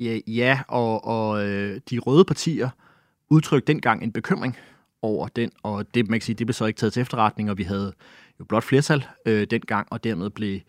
Ja, 0.00 0.18
ja 0.26 0.60
og, 0.68 1.04
og 1.04 1.46
øh, 1.46 1.80
de 1.90 1.98
røde 1.98 2.24
partier 2.24 2.70
udtrykte 3.30 3.72
dengang 3.72 4.02
en 4.02 4.12
bekymring 4.12 4.56
over 5.02 5.28
den, 5.28 5.50
og 5.62 5.94
det, 5.94 6.08
man 6.08 6.20
kan 6.20 6.24
sige, 6.24 6.36
det 6.36 6.46
blev 6.46 6.54
så 6.54 6.64
ikke 6.64 6.78
taget 6.78 6.92
til 6.92 7.00
efterretning, 7.00 7.50
og 7.50 7.58
vi 7.58 7.62
havde 7.62 7.92
jo 8.40 8.44
blot 8.44 8.64
flertal 8.64 9.06
øh, 9.26 9.46
dengang, 9.50 9.88
og 9.90 10.04
dermed 10.04 10.30
blev 10.30 10.60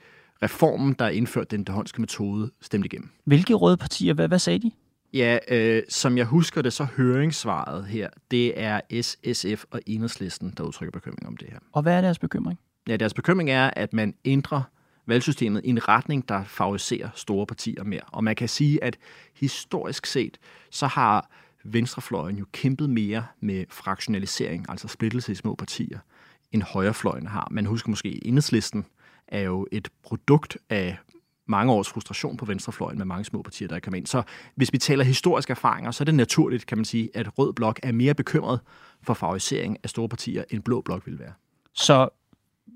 reformen, 0.43 0.93
der 0.93 1.07
indførte 1.07 1.57
den 1.57 1.63
dehåndske 1.63 2.01
metode, 2.01 2.51
stemt 2.61 2.85
igennem. 2.85 3.09
Hvilke 3.23 3.53
røde 3.53 3.77
partier, 3.77 4.13
hvad, 4.13 4.27
hvad 4.27 4.39
sagde 4.39 4.59
de? 4.59 4.71
Ja, 5.13 5.37
øh, 5.47 5.83
som 5.89 6.17
jeg 6.17 6.25
husker 6.25 6.61
det, 6.61 6.73
så 6.73 6.83
høringssvaret 6.83 7.85
her, 7.85 8.09
det 8.31 8.61
er 8.61 8.81
S, 9.01 9.17
SF 9.33 9.63
og 9.71 9.81
Enhedslisten, 9.85 10.53
der 10.57 10.63
udtrykker 10.63 10.91
bekymring 10.91 11.27
om 11.27 11.37
det 11.37 11.47
her. 11.51 11.59
Og 11.71 11.81
hvad 11.81 11.93
er 11.93 12.01
deres 12.01 12.19
bekymring? 12.19 12.59
Ja, 12.87 12.95
deres 12.97 13.13
bekymring 13.13 13.49
er, 13.49 13.69
at 13.75 13.93
man 13.93 14.13
ændrer 14.25 14.61
valgsystemet 15.07 15.61
i 15.63 15.69
en 15.69 15.87
retning, 15.87 16.29
der 16.29 16.43
favoriserer 16.43 17.09
store 17.15 17.45
partier 17.45 17.83
mere. 17.83 18.01
Og 18.07 18.23
man 18.23 18.35
kan 18.35 18.49
sige, 18.49 18.83
at 18.83 18.97
historisk 19.35 20.05
set, 20.05 20.37
så 20.71 20.87
har 20.87 21.29
venstrefløjen 21.63 22.37
jo 22.37 22.45
kæmpet 22.51 22.89
mere 22.89 23.25
med 23.39 23.65
fraktionalisering, 23.69 24.65
altså 24.69 24.87
splittelse 24.87 25.31
i 25.31 25.35
små 25.35 25.55
partier, 25.55 25.99
end 26.51 26.61
højrefløjen 26.61 27.27
har. 27.27 27.47
Man 27.51 27.65
husker 27.65 27.89
måske, 27.89 28.27
enhedslisten 28.27 28.85
er 29.27 29.41
jo 29.41 29.67
et 29.71 29.87
produkt 30.03 30.57
af 30.69 30.97
mange 31.47 31.73
års 31.73 31.89
frustration 31.89 32.37
på 32.37 32.45
venstrefløjen 32.45 32.97
med 32.97 33.05
mange 33.05 33.25
små 33.25 33.41
partier, 33.41 33.67
der 33.67 33.79
kan 33.79 33.93
ind. 33.93 34.07
Så 34.07 34.23
hvis 34.55 34.73
vi 34.73 34.77
taler 34.77 35.03
historiske 35.03 35.51
erfaringer, 35.51 35.91
så 35.91 36.03
er 36.03 36.05
det 36.05 36.15
naturligt, 36.15 36.65
kan 36.65 36.77
man 36.77 36.85
sige, 36.85 37.09
at 37.13 37.39
Rød 37.39 37.53
Blok 37.53 37.79
er 37.83 37.91
mere 37.91 38.13
bekymret 38.13 38.59
for 39.03 39.13
favorisering 39.13 39.77
af 39.83 39.89
store 39.89 40.09
partier, 40.09 40.43
end 40.49 40.63
Blå 40.63 40.81
Blok 40.81 41.05
vil 41.05 41.19
være. 41.19 41.33
Så 41.73 42.09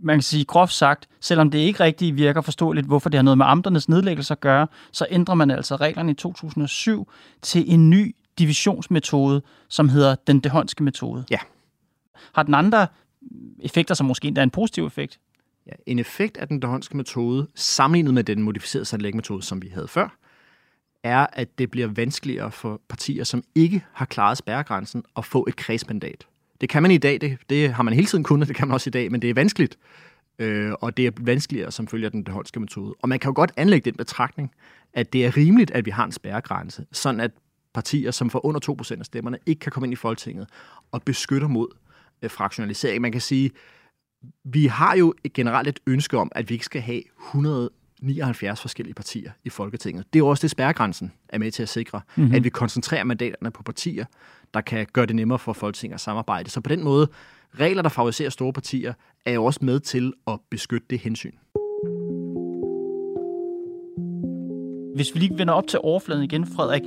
man 0.03 0.15
kan 0.15 0.21
sige 0.21 0.45
groft 0.45 0.73
sagt, 0.73 1.09
selvom 1.19 1.51
det 1.51 1.59
ikke 1.59 1.79
rigtig 1.79 2.15
virker 2.15 2.41
forståeligt, 2.41 2.87
hvorfor 2.87 3.09
det 3.09 3.17
har 3.17 3.23
noget 3.23 3.37
med 3.37 3.45
amternes 3.45 3.89
nedlæggelse 3.89 4.33
at 4.33 4.39
gøre, 4.39 4.67
så 4.91 5.05
ændrer 5.09 5.35
man 5.35 5.51
altså 5.51 5.75
reglerne 5.75 6.11
i 6.11 6.15
2007 6.15 7.11
til 7.41 7.73
en 7.73 7.89
ny 7.89 8.15
divisionsmetode, 8.39 9.41
som 9.67 9.89
hedder 9.89 10.15
den 10.27 10.39
dehåndske 10.39 10.83
metode. 10.83 11.25
Ja. 11.31 11.39
Har 12.33 12.43
den 12.43 12.53
andre 12.53 12.87
effekter, 13.59 13.95
som 13.95 14.05
måske 14.05 14.27
endda 14.27 14.41
er 14.41 14.43
en 14.43 14.49
positiv 14.49 14.85
effekt? 14.85 15.19
Ja, 15.67 15.71
en 15.85 15.99
effekt 15.99 16.37
af 16.37 16.47
den 16.47 16.61
dehåndske 16.61 16.97
metode, 16.97 17.47
sammenlignet 17.55 18.13
med 18.13 18.23
den 18.23 18.43
modificerede 18.43 18.85
satellitmetode, 18.85 19.43
som 19.43 19.61
vi 19.61 19.67
havde 19.67 19.87
før, 19.87 20.17
er, 21.03 21.27
at 21.33 21.59
det 21.59 21.71
bliver 21.71 21.87
vanskeligere 21.87 22.51
for 22.51 22.81
partier, 22.89 23.23
som 23.23 23.43
ikke 23.55 23.83
har 23.93 24.05
klaret 24.05 24.37
spærregrænsen, 24.37 25.03
at 25.17 25.25
få 25.25 25.45
et 25.47 25.55
kredsmandat. 25.55 26.27
Det 26.61 26.69
kan 26.69 26.81
man 26.81 26.91
i 26.91 26.97
dag, 26.97 27.21
det, 27.21 27.37
det 27.49 27.73
har 27.73 27.83
man 27.83 27.93
hele 27.93 28.07
tiden 28.07 28.23
kunnet, 28.23 28.47
det 28.47 28.55
kan 28.55 28.67
man 28.67 28.73
også 28.73 28.89
i 28.89 28.91
dag, 28.91 29.11
men 29.11 29.21
det 29.21 29.29
er 29.29 29.33
vanskeligt. 29.33 29.77
Øh, 30.39 30.71
og 30.81 30.97
det 30.97 31.07
er 31.07 31.11
vanskeligere 31.19 31.71
som 31.71 31.87
følger 31.87 32.09
den 32.09 32.27
holske 32.27 32.59
metode. 32.59 32.95
Og 33.01 33.09
man 33.09 33.19
kan 33.19 33.29
jo 33.29 33.33
godt 33.35 33.51
anlægge 33.57 33.91
den 33.91 33.97
betragtning, 33.97 34.51
at 34.93 35.13
det 35.13 35.25
er 35.25 35.37
rimeligt, 35.37 35.71
at 35.71 35.85
vi 35.85 35.91
har 35.91 36.05
en 36.05 36.11
spærregrænse, 36.11 36.85
sådan 36.91 37.19
at 37.21 37.31
partier, 37.73 38.11
som 38.11 38.29
får 38.29 38.45
under 38.45 38.75
2% 38.93 38.99
af 38.99 39.05
stemmerne, 39.05 39.37
ikke 39.45 39.59
kan 39.59 39.71
komme 39.71 39.85
ind 39.85 39.93
i 39.93 39.95
Folketinget 39.95 40.47
og 40.91 41.03
beskytter 41.03 41.47
mod 41.47 41.67
øh, 42.21 42.29
fraktionalisering. 42.29 43.01
Man 43.01 43.11
kan 43.11 43.21
sige, 43.21 43.51
vi 44.43 44.65
har 44.65 44.95
jo 44.95 45.13
generelt 45.33 45.67
et 45.67 45.79
ønske 45.87 46.17
om, 46.17 46.31
at 46.35 46.49
vi 46.49 46.53
ikke 46.53 46.65
skal 46.65 46.81
have 46.81 47.01
179 47.27 48.61
forskellige 48.61 48.93
partier 48.93 49.31
i 49.43 49.49
Folketinget. 49.49 50.05
Det 50.13 50.19
er 50.19 50.23
jo 50.23 50.27
også 50.27 50.41
det, 50.41 50.51
spærregrænsen 50.51 51.11
er 51.29 51.37
med 51.37 51.51
til 51.51 51.63
at 51.63 51.69
sikre, 51.69 52.01
mm-hmm. 52.15 52.35
at 52.35 52.43
vi 52.43 52.49
koncentrerer 52.49 53.03
mandaterne 53.03 53.51
på 53.51 53.63
partier, 53.63 54.05
der 54.53 54.61
kan 54.61 54.87
gøre 54.93 55.05
det 55.05 55.15
nemmere 55.15 55.39
for 55.39 55.53
Folketinget 55.53 55.93
at 55.93 56.01
samarbejde. 56.01 56.49
Så 56.49 56.61
på 56.61 56.69
den 56.69 56.83
måde, 56.83 57.07
regler, 57.59 57.81
der 57.81 57.89
favoriserer 57.89 58.29
store 58.29 58.53
partier, 58.53 58.93
er 59.25 59.31
jo 59.31 59.45
også 59.45 59.59
med 59.63 59.79
til 59.79 60.13
at 60.27 60.39
beskytte 60.49 60.87
det 60.89 60.99
hensyn. 60.99 61.33
Hvis 64.95 65.13
vi 65.13 65.19
lige 65.19 65.37
vender 65.37 65.53
op 65.53 65.67
til 65.67 65.79
overfladen 65.83 66.23
igen, 66.23 66.45
Frederik, 66.45 66.81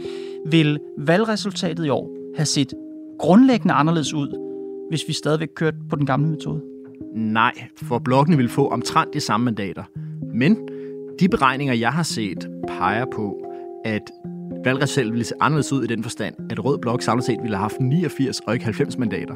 vil 0.47 0.81
valgresultatet 0.99 1.87
i 1.87 1.89
år 1.89 2.17
have 2.37 2.47
set 2.47 2.73
grundlæggende 3.19 3.75
anderledes 3.75 4.15
ud, 4.15 4.41
hvis 4.91 5.03
vi 5.09 5.13
stadigvæk 5.13 5.49
kørte 5.57 5.77
på 5.91 5.97
den 5.97 6.07
gamle 6.07 6.31
metode? 6.31 6.74
Nej, 7.15 7.53
for 7.83 7.99
blokkene 7.99 8.37
vil 8.37 8.49
få 8.49 8.69
omtrent 8.69 9.15
de 9.15 9.21
samme 9.21 9.45
mandater. 9.45 9.83
Men 10.35 10.59
de 11.21 11.29
beregninger, 11.29 11.75
jeg 11.75 11.93
har 11.93 12.03
set, 12.03 12.49
peger 12.69 13.05
på, 13.15 13.37
at 13.85 14.03
valgresultatet 14.65 15.13
ville 15.13 15.25
se 15.25 15.35
anderledes 15.41 15.73
ud 15.73 15.85
i 15.85 15.87
den 15.87 16.03
forstand, 16.03 16.35
at 16.51 16.65
Rød 16.65 16.79
Blok 16.79 17.03
samlet 17.03 17.25
set 17.25 17.39
ville 17.43 17.57
have 17.57 17.63
haft 17.63 17.81
89 17.81 18.41
og 18.41 18.55
ikke 18.55 18.65
90 18.65 18.99
mandater. 18.99 19.35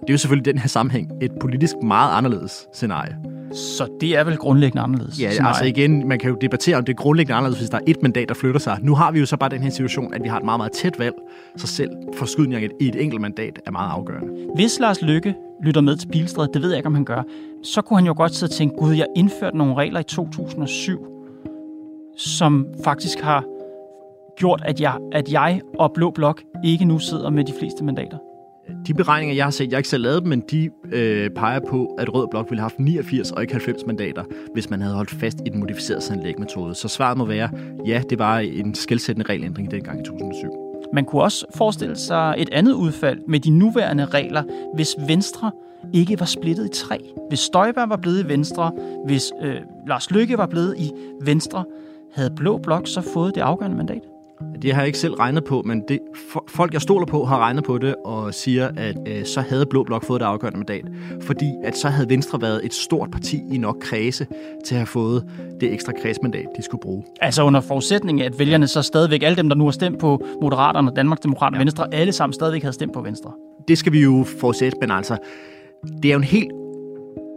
Det 0.00 0.10
er 0.10 0.14
jo 0.14 0.18
selvfølgelig 0.18 0.54
den 0.54 0.58
her 0.58 0.68
sammenhæng 0.68 1.10
et 1.22 1.30
politisk 1.40 1.74
meget 1.82 2.16
anderledes 2.16 2.66
scenarie. 2.72 3.16
Så 3.52 3.88
det 4.00 4.16
er 4.16 4.24
vel 4.24 4.36
grundlæggende 4.36 4.82
anderledes? 4.82 5.20
Ja, 5.20 5.30
altså 5.46 5.64
igen, 5.64 6.08
man 6.08 6.18
kan 6.18 6.30
jo 6.30 6.36
debattere, 6.40 6.76
om 6.76 6.84
det 6.84 6.92
er 6.92 6.96
grundlæggende 6.96 7.34
anderledes, 7.36 7.58
hvis 7.58 7.70
der 7.70 7.78
er 7.78 7.82
et 7.86 8.02
mandat, 8.02 8.28
der 8.28 8.34
flytter 8.34 8.60
sig. 8.60 8.78
Nu 8.82 8.94
har 8.94 9.12
vi 9.12 9.18
jo 9.18 9.26
så 9.26 9.36
bare 9.36 9.50
den 9.50 9.62
her 9.62 9.70
situation, 9.70 10.14
at 10.14 10.22
vi 10.22 10.28
har 10.28 10.38
et 10.38 10.44
meget, 10.44 10.58
meget 10.58 10.72
tæt 10.72 10.98
valg, 10.98 11.14
så 11.56 11.66
selv 11.66 11.90
forskydning 12.14 12.64
i 12.80 12.88
et 12.88 13.02
enkelt 13.02 13.20
mandat 13.20 13.60
er 13.66 13.70
meget 13.70 13.90
afgørende. 13.90 14.28
Hvis 14.54 14.78
Lars 14.80 15.02
Lykke 15.02 15.34
lytter 15.64 15.80
med 15.80 15.96
til 15.96 16.08
Bilstred, 16.08 16.48
det 16.54 16.62
ved 16.62 16.68
jeg 16.68 16.78
ikke, 16.78 16.86
om 16.86 16.94
han 16.94 17.04
gør, 17.04 17.22
så 17.62 17.82
kunne 17.82 17.98
han 17.98 18.06
jo 18.06 18.14
godt 18.16 18.34
sidde 18.34 18.50
og 18.50 18.54
tænke, 18.54 18.76
gud, 18.76 18.94
jeg 18.94 19.06
indførte 19.16 19.56
nogle 19.56 19.74
regler 19.74 20.00
i 20.00 20.04
2007, 20.04 21.06
som 22.16 22.66
faktisk 22.84 23.20
har 23.20 23.44
gjort, 24.36 24.62
at 24.64 24.80
jeg, 24.80 24.98
at 25.12 25.32
jeg 25.32 25.60
og 25.78 25.92
Blå 25.94 26.10
Blok 26.10 26.42
ikke 26.64 26.84
nu 26.84 26.98
sidder 26.98 27.30
med 27.30 27.44
de 27.44 27.52
fleste 27.58 27.84
mandater. 27.84 28.18
De 28.86 28.94
beregninger, 28.94 29.36
jeg 29.36 29.44
har 29.44 29.50
set, 29.50 29.64
jeg 29.64 29.76
har 29.76 29.78
ikke 29.78 29.88
selv 29.88 30.02
lavet 30.02 30.22
dem, 30.22 30.28
men 30.28 30.42
de 30.50 30.70
øh, 30.92 31.30
peger 31.30 31.60
på, 31.68 31.96
at 31.98 32.14
Rød 32.14 32.28
Blok 32.30 32.50
ville 32.50 32.60
have 32.60 32.70
haft 32.70 32.78
89 32.78 33.30
og 33.30 33.42
ikke 33.42 33.52
90 33.52 33.86
mandater, 33.86 34.24
hvis 34.52 34.70
man 34.70 34.80
havde 34.80 34.94
holdt 34.94 35.10
fast 35.10 35.40
i 35.46 35.48
den 35.48 35.60
modificerede 35.60 36.02
sandlægmetode. 36.02 36.74
Så 36.74 36.88
svaret 36.88 37.18
må 37.18 37.24
være, 37.24 37.50
ja, 37.86 38.02
det 38.10 38.18
var 38.18 38.38
en 38.38 38.74
skældsættende 38.74 39.28
regelændring 39.28 39.70
dengang 39.70 40.00
i 40.00 40.04
2007. 40.04 40.69
Man 40.92 41.04
kunne 41.04 41.22
også 41.22 41.46
forestille 41.54 41.96
sig 41.96 42.34
et 42.38 42.48
andet 42.52 42.72
udfald 42.72 43.18
med 43.28 43.40
de 43.40 43.50
nuværende 43.50 44.04
regler, 44.04 44.42
hvis 44.74 44.96
Venstre 45.06 45.50
ikke 45.92 46.20
var 46.20 46.26
splittet 46.26 46.66
i 46.66 46.84
tre. 46.84 46.98
Hvis 47.28 47.40
Støjberg 47.40 47.88
var 47.88 47.96
blevet 47.96 48.24
i 48.24 48.28
Venstre, 48.28 48.72
hvis 49.06 49.32
øh, 49.42 49.60
Lars 49.86 50.10
Lykke 50.10 50.38
var 50.38 50.46
blevet 50.46 50.74
i 50.78 50.90
Venstre, 51.20 51.64
havde 52.12 52.30
Blå 52.30 52.58
Blok 52.58 52.86
så 52.86 53.00
fået 53.00 53.34
det 53.34 53.40
afgørende 53.40 53.76
mandat? 53.76 54.02
Det 54.62 54.74
har 54.74 54.80
jeg 54.80 54.86
ikke 54.86 54.98
selv 54.98 55.14
regnet 55.14 55.44
på, 55.44 55.62
men 55.64 55.82
det, 55.88 55.98
folk, 56.48 56.72
jeg 56.72 56.82
stoler 56.82 57.06
på, 57.06 57.24
har 57.24 57.38
regnet 57.38 57.64
på 57.64 57.78
det 57.78 57.94
og 58.04 58.34
siger, 58.34 58.70
at 58.76 58.96
øh, 59.08 59.24
så 59.24 59.40
havde 59.40 59.66
Blå 59.66 59.82
Blok 59.82 60.04
fået 60.04 60.20
det 60.20 60.26
afgørende 60.26 60.58
mandat. 60.58 60.84
Fordi 61.20 61.50
at 61.64 61.76
så 61.76 61.88
havde 61.88 62.08
Venstre 62.08 62.42
været 62.42 62.60
et 62.64 62.74
stort 62.74 63.10
parti 63.10 63.42
i 63.52 63.58
nok 63.58 63.76
kredse 63.80 64.26
til 64.66 64.74
at 64.74 64.78
have 64.78 64.86
fået 64.86 65.24
det 65.60 65.72
ekstra 65.72 65.92
kredsmandat, 66.02 66.46
de 66.56 66.62
skulle 66.62 66.80
bruge. 66.80 67.04
Altså 67.20 67.42
under 67.42 67.60
forudsætning 67.60 68.20
af, 68.20 68.26
at 68.26 68.38
vælgerne 68.38 68.66
så 68.66 68.82
stadigvæk, 68.82 69.22
alle 69.22 69.36
dem, 69.36 69.48
der 69.48 69.56
nu 69.56 69.64
har 69.64 69.70
stemt 69.70 69.98
på 69.98 70.20
Moderaterne, 70.42 70.90
Danmarksdemokraterne 70.96 71.56
ja. 71.56 71.60
Venstre, 71.60 71.94
alle 71.94 72.12
sammen 72.12 72.32
stadigvæk 72.32 72.62
havde 72.62 72.74
stemt 72.74 72.92
på 72.92 73.00
Venstre. 73.00 73.32
Det 73.68 73.78
skal 73.78 73.92
vi 73.92 74.02
jo 74.02 74.24
forudsætte, 74.40 74.78
men 74.80 74.90
altså, 74.90 75.16
det 76.02 76.08
er 76.08 76.12
jo 76.12 76.18
en 76.18 76.24
helt 76.24 76.52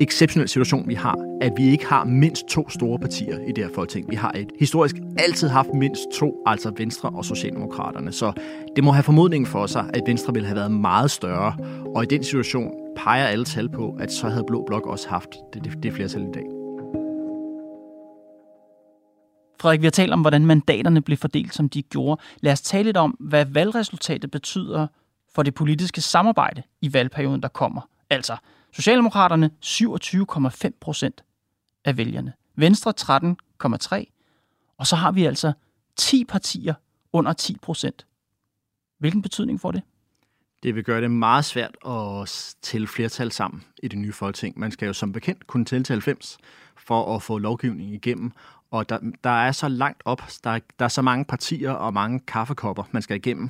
exceptionel 0.03 0.47
situation, 0.49 0.87
vi 0.87 0.93
har, 0.93 1.37
at 1.41 1.51
vi 1.57 1.63
ikke 1.63 1.85
har 1.85 2.03
mindst 2.05 2.45
to 2.47 2.69
store 2.69 2.99
partier 2.99 3.39
i 3.39 3.51
det 3.51 3.63
her 3.63 3.71
folketing. 3.75 4.09
Vi 4.09 4.15
har 4.15 4.31
et 4.35 4.51
historisk 4.59 4.95
altid 5.17 5.47
haft 5.47 5.69
mindst 5.73 6.01
to, 6.19 6.43
altså 6.45 6.71
Venstre 6.77 7.09
og 7.09 7.25
Socialdemokraterne. 7.25 8.11
Så 8.11 8.33
det 8.75 8.83
må 8.83 8.91
have 8.91 9.03
formodningen 9.03 9.47
for 9.47 9.65
sig, 9.65 9.89
at 9.93 10.01
Venstre 10.07 10.33
ville 10.33 10.47
have 10.47 10.55
været 10.55 10.71
meget 10.71 11.11
større. 11.11 11.57
Og 11.95 12.03
i 12.03 12.05
den 12.05 12.23
situation 12.23 12.71
peger 12.95 13.25
alle 13.25 13.45
tal 13.45 13.69
på, 13.69 13.97
at 13.99 14.11
så 14.11 14.29
havde 14.29 14.43
Blå 14.47 14.63
Blok 14.67 14.87
også 14.87 15.09
haft 15.09 15.29
det, 15.53 15.63
det, 15.63 15.83
det 15.83 15.93
flertal 15.93 16.21
i 16.21 16.31
dag. 16.33 16.43
Frederik, 19.59 19.81
vi 19.81 19.85
har 19.85 19.91
talt 19.91 20.13
om, 20.13 20.21
hvordan 20.21 20.45
mandaterne 20.45 21.01
blev 21.01 21.17
fordelt, 21.17 21.53
som 21.53 21.69
de 21.69 21.81
gjorde. 21.81 22.21
Lad 22.41 22.51
os 22.51 22.61
tale 22.61 22.83
lidt 22.83 22.97
om, 22.97 23.11
hvad 23.19 23.45
valgresultatet 23.45 24.31
betyder 24.31 24.87
for 25.35 25.43
det 25.43 25.53
politiske 25.53 26.01
samarbejde 26.01 26.63
i 26.81 26.93
valgperioden, 26.93 27.41
der 27.41 27.47
kommer. 27.47 27.81
Altså, 28.09 28.35
Socialdemokraterne 28.73 29.49
27,5 29.65 30.77
procent 30.81 31.23
af 31.85 31.97
vælgerne. 31.97 32.33
Venstre 32.55 32.93
13,3. 33.01 34.05
Og 34.77 34.87
så 34.87 34.95
har 34.95 35.11
vi 35.11 35.25
altså 35.25 35.53
10 35.95 36.25
partier 36.25 36.73
under 37.13 37.33
10 37.33 37.57
procent. 37.61 38.05
Hvilken 38.99 39.21
betydning 39.21 39.61
får 39.61 39.71
det? 39.71 39.81
Det 40.63 40.75
vil 40.75 40.83
gøre 40.83 41.01
det 41.01 41.11
meget 41.11 41.45
svært 41.45 41.77
at 41.85 42.55
tælle 42.61 42.87
flertal 42.87 43.31
sammen 43.31 43.63
i 43.83 43.87
det 43.87 43.99
nye 43.99 44.13
folketing. 44.13 44.59
Man 44.59 44.71
skal 44.71 44.85
jo 44.85 44.93
som 44.93 45.11
bekendt 45.11 45.47
kunne 45.47 45.65
tælle 45.65 45.83
til 45.83 45.93
90 45.93 46.37
for 46.77 47.15
at 47.15 47.21
få 47.21 47.37
lovgivning 47.37 47.93
igennem, 47.93 48.31
og 48.71 48.89
der, 48.89 48.99
der 49.23 49.29
er 49.29 49.51
så 49.51 49.67
langt 49.67 50.01
op, 50.05 50.21
der, 50.43 50.59
der 50.79 50.85
er 50.85 50.89
så 50.89 51.01
mange 51.01 51.25
partier 51.25 51.71
og 51.71 51.93
mange 51.93 52.19
kaffekopper, 52.19 52.83
man 52.91 53.01
skal 53.01 53.17
igennem, 53.17 53.49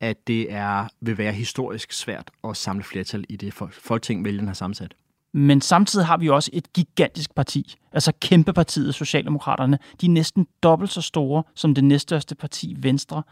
at 0.00 0.26
det 0.26 0.52
er, 0.52 0.88
vil 1.00 1.18
være 1.18 1.32
historisk 1.32 1.92
svært 1.92 2.30
at 2.48 2.56
samle 2.56 2.84
flertal 2.84 3.24
i 3.28 3.36
det 3.36 3.54
folketing, 3.54 4.24
vælgerne 4.24 4.48
har 4.48 4.54
sammensat. 4.54 4.94
Men 5.32 5.60
samtidig 5.60 6.06
har 6.06 6.16
vi 6.16 6.28
også 6.28 6.50
et 6.52 6.72
gigantisk 6.72 7.34
parti, 7.34 7.74
altså 7.92 8.12
kæmpepartiet 8.20 8.94
Socialdemokraterne. 8.94 9.78
De 10.00 10.06
er 10.06 10.10
næsten 10.10 10.46
dobbelt 10.62 10.90
så 10.90 11.00
store 11.00 11.42
som 11.54 11.74
det 11.74 11.84
næststørste 11.84 12.34
parti, 12.34 12.76
Venstre. 12.78 13.22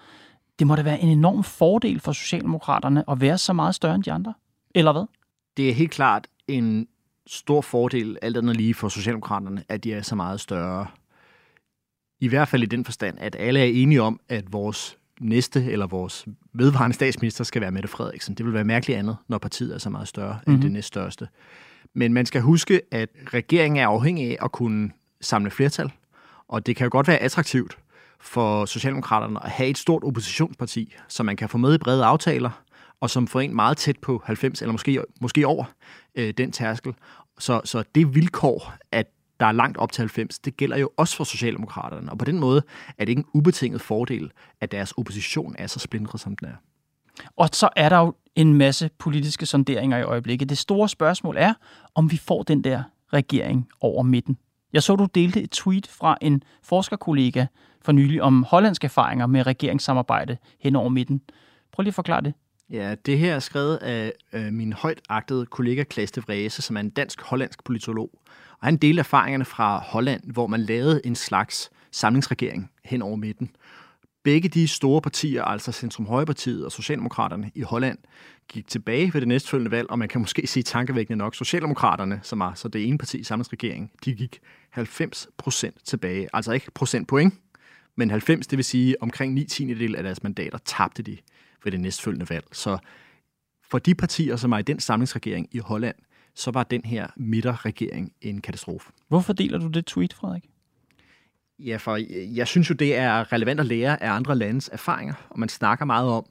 Det 0.58 0.66
må 0.66 0.76
da 0.76 0.82
være 0.82 1.00
en 1.00 1.08
enorm 1.08 1.44
fordel 1.44 2.00
for 2.00 2.12
Socialdemokraterne 2.12 3.10
at 3.10 3.20
være 3.20 3.38
så 3.38 3.52
meget 3.52 3.74
større 3.74 3.94
end 3.94 4.04
de 4.04 4.12
andre. 4.12 4.34
Eller 4.74 4.92
hvad? 4.92 5.04
Det 5.56 5.68
er 5.68 5.74
helt 5.74 5.90
klart 5.90 6.26
en 6.48 6.88
stor 7.26 7.60
fordel, 7.60 8.18
alt 8.22 8.36
andet 8.36 8.56
lige 8.56 8.74
for 8.74 8.88
Socialdemokraterne, 8.88 9.64
at 9.68 9.84
de 9.84 9.92
er 9.92 10.02
så 10.02 10.14
meget 10.14 10.40
større. 10.40 10.86
I 12.20 12.28
hvert 12.28 12.48
fald 12.48 12.62
i 12.62 12.66
den 12.66 12.84
forstand, 12.84 13.18
at 13.18 13.36
alle 13.38 13.60
er 13.60 13.64
enige 13.64 14.02
om, 14.02 14.20
at 14.28 14.52
vores 14.52 14.97
næste 15.20 15.64
eller 15.64 15.86
vores 15.86 16.26
vedvarende 16.52 16.94
statsminister 16.94 17.44
skal 17.44 17.62
være 17.62 17.70
Mette 17.70 17.88
Frederiksen. 17.88 18.34
Det 18.34 18.46
vil 18.46 18.54
være 18.54 18.64
mærkeligt 18.64 18.98
andet, 18.98 19.16
når 19.28 19.38
partiet 19.38 19.74
er 19.74 19.78
så 19.78 19.90
meget 19.90 20.08
større 20.08 20.32
mm-hmm. 20.32 20.52
end 20.52 20.56
mhm. 20.56 20.62
det 20.62 20.72
næststørste. 20.72 21.28
Men 21.94 22.14
man 22.14 22.26
skal 22.26 22.40
huske, 22.40 22.80
at 22.90 23.08
regeringen 23.26 23.82
er 23.82 23.86
afhængig 23.86 24.30
af 24.30 24.44
at 24.44 24.52
kunne 24.52 24.90
samle 25.20 25.50
flertal, 25.50 25.92
og 26.48 26.66
det 26.66 26.76
kan 26.76 26.84
jo 26.84 26.90
godt 26.92 27.08
være 27.08 27.18
attraktivt 27.18 27.78
for 28.20 28.64
Socialdemokraterne 28.64 29.44
at 29.44 29.50
have 29.50 29.68
et 29.68 29.78
stort 29.78 30.04
oppositionsparti, 30.04 30.94
som 31.08 31.26
man 31.26 31.36
kan 31.36 31.48
få 31.48 31.58
med 31.58 31.74
i 31.74 31.78
brede 31.78 32.04
aftaler, 32.04 32.62
og 33.00 33.10
som 33.10 33.26
får 33.26 33.40
en 33.40 33.54
meget 33.54 33.76
tæt 33.76 33.98
på 33.98 34.22
90 34.24 34.62
eller 34.62 34.72
måske, 34.72 35.02
måske 35.20 35.46
over 35.46 35.64
øh, 36.14 36.34
den 36.38 36.52
tærskel. 36.52 36.94
Så, 37.38 37.60
så 37.64 37.84
det 37.94 38.14
vilkår, 38.14 38.74
at 38.92 39.06
der 39.40 39.46
er 39.46 39.52
langt 39.52 39.78
op 39.78 39.92
til 39.92 40.02
90, 40.02 40.38
det 40.38 40.56
gælder 40.56 40.76
jo 40.76 40.90
også 40.96 41.16
for 41.16 41.24
Socialdemokraterne. 41.24 42.10
Og 42.10 42.18
på 42.18 42.24
den 42.24 42.38
måde 42.38 42.62
er 42.98 43.04
det 43.04 43.08
ikke 43.08 43.20
en 43.20 43.26
ubetinget 43.34 43.80
fordel, 43.80 44.32
at 44.60 44.72
deres 44.72 44.92
opposition 44.92 45.54
er 45.58 45.66
så 45.66 45.78
splindret, 45.78 46.20
som 46.20 46.36
den 46.36 46.48
er. 46.48 46.54
Og 47.36 47.48
så 47.52 47.68
er 47.76 47.88
der 47.88 47.98
jo 47.98 48.14
en 48.34 48.54
masse 48.54 48.90
politiske 48.98 49.46
sonderinger 49.46 49.98
i 49.98 50.02
øjeblikket. 50.02 50.48
Det 50.48 50.58
store 50.58 50.88
spørgsmål 50.88 51.36
er, 51.38 51.54
om 51.94 52.10
vi 52.10 52.16
får 52.16 52.42
den 52.42 52.64
der 52.64 52.82
regering 53.12 53.68
over 53.80 54.02
midten. 54.02 54.38
Jeg 54.72 54.82
så, 54.82 54.96
du 54.96 55.04
delte 55.14 55.42
et 55.42 55.50
tweet 55.50 55.86
fra 55.86 56.18
en 56.20 56.42
forskerkollega 56.62 57.46
for 57.82 57.92
nylig 57.92 58.22
om 58.22 58.42
hollandske 58.42 58.84
erfaringer 58.84 59.26
med 59.26 59.46
regeringssamarbejde 59.46 60.36
hen 60.60 60.76
over 60.76 60.88
midten. 60.88 61.20
Prøv 61.72 61.82
lige 61.82 61.90
at 61.90 61.94
forklare 61.94 62.20
det. 62.20 62.34
Ja, 62.70 62.94
det 63.06 63.18
her 63.18 63.34
er 63.34 63.38
skrevet 63.38 63.76
af 63.76 64.12
øh, 64.32 64.52
min 64.52 64.72
højt 64.72 65.00
agtede 65.08 65.46
kollega 65.46 65.82
Klaas 65.82 66.10
de 66.10 66.20
Vrese, 66.20 66.62
som 66.62 66.76
er 66.76 66.80
en 66.80 66.90
dansk-hollandsk 66.90 67.64
politolog. 67.64 68.10
Og 68.60 68.66
han 68.66 68.76
delte 68.76 69.00
erfaringerne 69.00 69.44
fra 69.44 69.78
Holland, 69.78 70.32
hvor 70.32 70.46
man 70.46 70.60
lavede 70.60 71.00
en 71.04 71.14
slags 71.14 71.70
samlingsregering 71.90 72.70
hen 72.84 73.02
over 73.02 73.16
midten. 73.16 73.50
Begge 74.22 74.48
de 74.48 74.68
store 74.68 75.00
partier, 75.00 75.42
altså 75.42 75.72
Centrum 75.72 76.06
Højrepartiet 76.06 76.64
og 76.64 76.72
Socialdemokraterne 76.72 77.50
i 77.54 77.60
Holland, 77.60 77.98
gik 78.48 78.68
tilbage 78.68 79.14
ved 79.14 79.20
det 79.20 79.28
næstfølgende 79.28 79.70
valg, 79.70 79.90
og 79.90 79.98
man 79.98 80.08
kan 80.08 80.20
måske 80.20 80.46
sige 80.46 80.62
tankevækkende 80.62 81.18
nok, 81.18 81.34
Socialdemokraterne, 81.34 82.20
som 82.22 82.40
er 82.40 82.54
så 82.54 82.68
det 82.68 82.88
ene 82.88 82.98
parti 82.98 83.18
i 83.18 83.24
samlingsregeringen, 83.24 83.90
de 84.04 84.14
gik 84.14 84.40
90 84.70 85.28
procent 85.36 85.76
tilbage. 85.84 86.28
Altså 86.32 86.52
ikke 86.52 86.70
procentpoint, 86.70 87.34
men 87.96 88.10
90, 88.10 88.46
det 88.46 88.56
vil 88.56 88.64
sige 88.64 89.02
omkring 89.02 89.34
9 89.34 89.44
tiendedel 89.44 89.96
af 89.96 90.02
deres 90.02 90.22
mandater, 90.22 90.58
tabte 90.58 91.02
de 91.02 91.16
ved 91.64 91.72
det 91.72 91.80
næstfølgende 91.80 92.30
valg. 92.30 92.44
Så 92.52 92.78
for 93.70 93.78
de 93.78 93.94
partier, 93.94 94.36
som 94.36 94.52
er 94.52 94.58
i 94.58 94.62
den 94.62 94.80
samlingsregering 94.80 95.48
i 95.52 95.58
Holland, 95.58 95.96
så 96.34 96.50
var 96.50 96.62
den 96.62 96.84
her 96.84 97.06
midterregering 97.16 98.12
en 98.20 98.40
katastrofe. 98.40 98.92
Hvorfor 99.08 99.32
deler 99.32 99.58
du 99.58 99.68
det 99.68 99.86
tweet, 99.86 100.12
Frederik? 100.12 100.44
Ja, 101.58 101.76
for 101.76 101.96
jeg 102.34 102.46
synes 102.46 102.70
jo, 102.70 102.74
det 102.74 102.96
er 102.96 103.32
relevant 103.32 103.60
at 103.60 103.66
lære 103.66 104.02
af 104.02 104.12
andre 104.12 104.36
landes 104.36 104.70
erfaringer, 104.72 105.14
og 105.30 105.38
man 105.38 105.48
snakker 105.48 105.84
meget 105.84 106.08
om, 106.08 106.26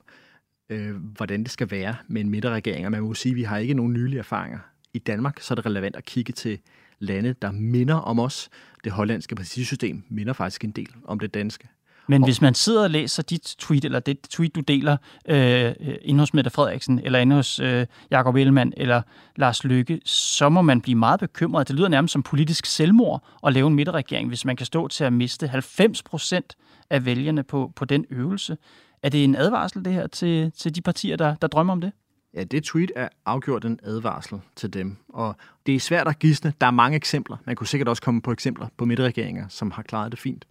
øh, 0.70 0.96
hvordan 0.96 1.44
det 1.44 1.52
skal 1.52 1.72
være 1.72 1.96
med 2.08 2.22
en 2.22 2.30
midterregering, 2.30 2.86
og 2.86 2.92
man 2.92 3.02
må 3.02 3.14
sige, 3.14 3.32
at 3.32 3.36
vi 3.36 3.44
har 3.44 3.58
ikke 3.58 3.74
nogen 3.74 3.94
nylige 3.94 4.20
erfaringer. 4.20 4.60
I 4.94 5.00
Danmark 5.00 5.40
så 5.40 5.54
er 5.54 5.56
det 5.56 5.66
relevant 5.66 5.96
at 5.96 6.06
kigge 6.06 6.34
til 6.34 6.60
lande, 7.00 7.36
der 7.42 7.52
minder 7.52 7.96
om 7.96 8.20
os. 8.20 8.50
Det 8.84 8.92
hollandske 8.92 9.36
partisystem 9.36 10.04
minder 10.10 10.34
faktisk 10.34 10.64
en 10.64 10.72
del 10.72 10.96
om 11.04 11.20
det 11.20 11.34
danske. 11.34 11.68
Men 12.08 12.24
hvis 12.24 12.42
man 12.42 12.54
sidder 12.54 12.84
og 12.84 12.90
læser 12.90 13.24
dit 13.24 13.56
tweet, 13.60 13.86
eller 13.86 14.00
det 14.00 14.22
tweet, 14.30 14.56
du 14.56 14.60
deler 14.60 14.98
øh, 15.28 15.74
inde 16.02 16.20
hos 16.20 16.34
Mette 16.34 16.50
Frederiksen, 16.50 17.02
eller 17.04 17.20
inde 17.20 17.36
hos 17.36 17.60
øh, 17.60 17.86
Jakob 18.12 18.36
Ellemann, 18.36 18.74
eller 18.78 19.02
Lars 19.36 19.64
Lykke, 19.64 20.02
så 20.06 20.50
må 20.50 20.62
man 20.62 20.82
blive 20.82 20.96
meget 20.96 21.20
bekymret. 21.20 21.68
Det 21.68 21.76
lyder 21.76 21.88
nærmest 21.88 22.12
som 22.12 22.24
politisk 22.24 22.66
selvmord 22.66 23.24
at 23.46 23.54
lave 23.54 23.68
en 23.68 23.76
midterregering, 23.76 24.28
hvis 24.28 24.46
man 24.46 24.56
kan 24.56 24.66
stå 24.66 24.88
til 24.88 25.04
at 25.04 25.14
miste 25.14 25.48
90 25.48 26.04
procent 26.04 26.56
af 26.90 27.06
vælgerne 27.06 27.44
på, 27.44 27.72
på 27.76 27.86
den 27.86 28.06
øvelse. 28.10 28.58
Er 29.04 29.10
det 29.10 29.24
en 29.24 29.36
advarsel, 29.36 29.86
det 29.86 29.94
her, 29.94 30.08
til, 30.08 30.52
til 30.52 30.76
de 30.76 30.82
partier, 30.82 31.16
der, 31.16 31.36
der 31.36 31.48
drømmer 31.48 31.74
om 31.74 31.82
det? 31.82 31.92
Ja, 32.34 32.44
det 32.44 32.64
tweet 32.64 32.92
er 32.96 33.10
afgjort 33.26 33.66
en 33.66 33.80
advarsel 33.84 34.40
til 34.56 34.74
dem. 34.74 34.98
Og 35.10 35.36
det 35.66 35.76
er 35.76 35.80
svært 35.80 36.08
at 36.08 36.20
gisne. 36.20 36.54
Der 36.62 36.68
er 36.68 36.72
mange 36.72 36.96
eksempler. 36.96 37.38
Man 37.46 37.56
kunne 37.56 37.68
sikkert 37.68 37.88
også 37.88 38.02
komme 38.02 38.22
på 38.22 38.32
eksempler 38.32 38.68
på 38.78 38.86
midterregeringer, 38.86 39.48
som 39.50 39.72
har 39.72 39.84
klaret 39.84 40.12
det 40.12 40.20
fint. 40.20 40.46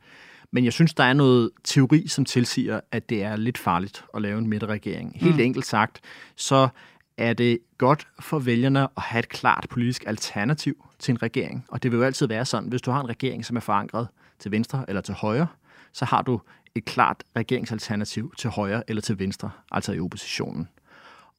Men 0.57 0.65
jeg 0.65 0.73
synes, 0.73 0.95
der 0.95 1.05
er 1.05 1.13
noget 1.13 1.51
teori, 1.65 2.09
som 2.09 2.25
tilsiger, 2.25 2.81
at 2.93 3.09
det 3.09 3.23
er 3.23 3.37
lidt 3.37 3.59
farligt 3.59 4.05
at 4.15 4.23
lave 4.23 4.39
en 4.39 4.47
midterregering. 4.47 5.13
Helt 5.17 5.35
mm. 5.35 5.41
enkelt 5.41 5.67
sagt, 5.67 6.01
så 6.37 6.69
er 7.17 7.33
det 7.33 7.59
godt 7.79 8.09
for 8.21 8.39
vælgerne 8.39 8.83
at 8.83 9.03
have 9.03 9.19
et 9.19 9.29
klart 9.29 9.67
politisk 9.71 10.05
alternativ 10.07 10.87
til 10.99 11.13
en 11.13 11.23
regering. 11.23 11.65
Og 11.69 11.83
det 11.83 11.91
vil 11.91 11.99
jo 11.99 12.03
altid 12.03 12.27
være 12.27 12.45
sådan, 12.45 12.69
hvis 12.69 12.83
du 12.83 12.91
har 12.91 13.01
en 13.01 13.09
regering, 13.09 13.45
som 13.45 13.57
er 13.57 13.61
forankret 13.61 14.09
til 14.39 14.51
venstre 14.51 14.85
eller 14.89 15.03
til 15.03 15.15
højre, 15.15 15.47
så 15.93 16.05
har 16.05 16.23
du 16.23 16.41
et 16.75 16.85
klart 16.85 17.25
regeringsalternativ 17.37 18.35
til 18.39 18.51
højre 18.51 18.83
eller 18.89 19.03
til 19.03 19.19
venstre, 19.19 19.51
altså 19.71 19.93
i 19.93 20.01
oppositionen. 20.01 20.69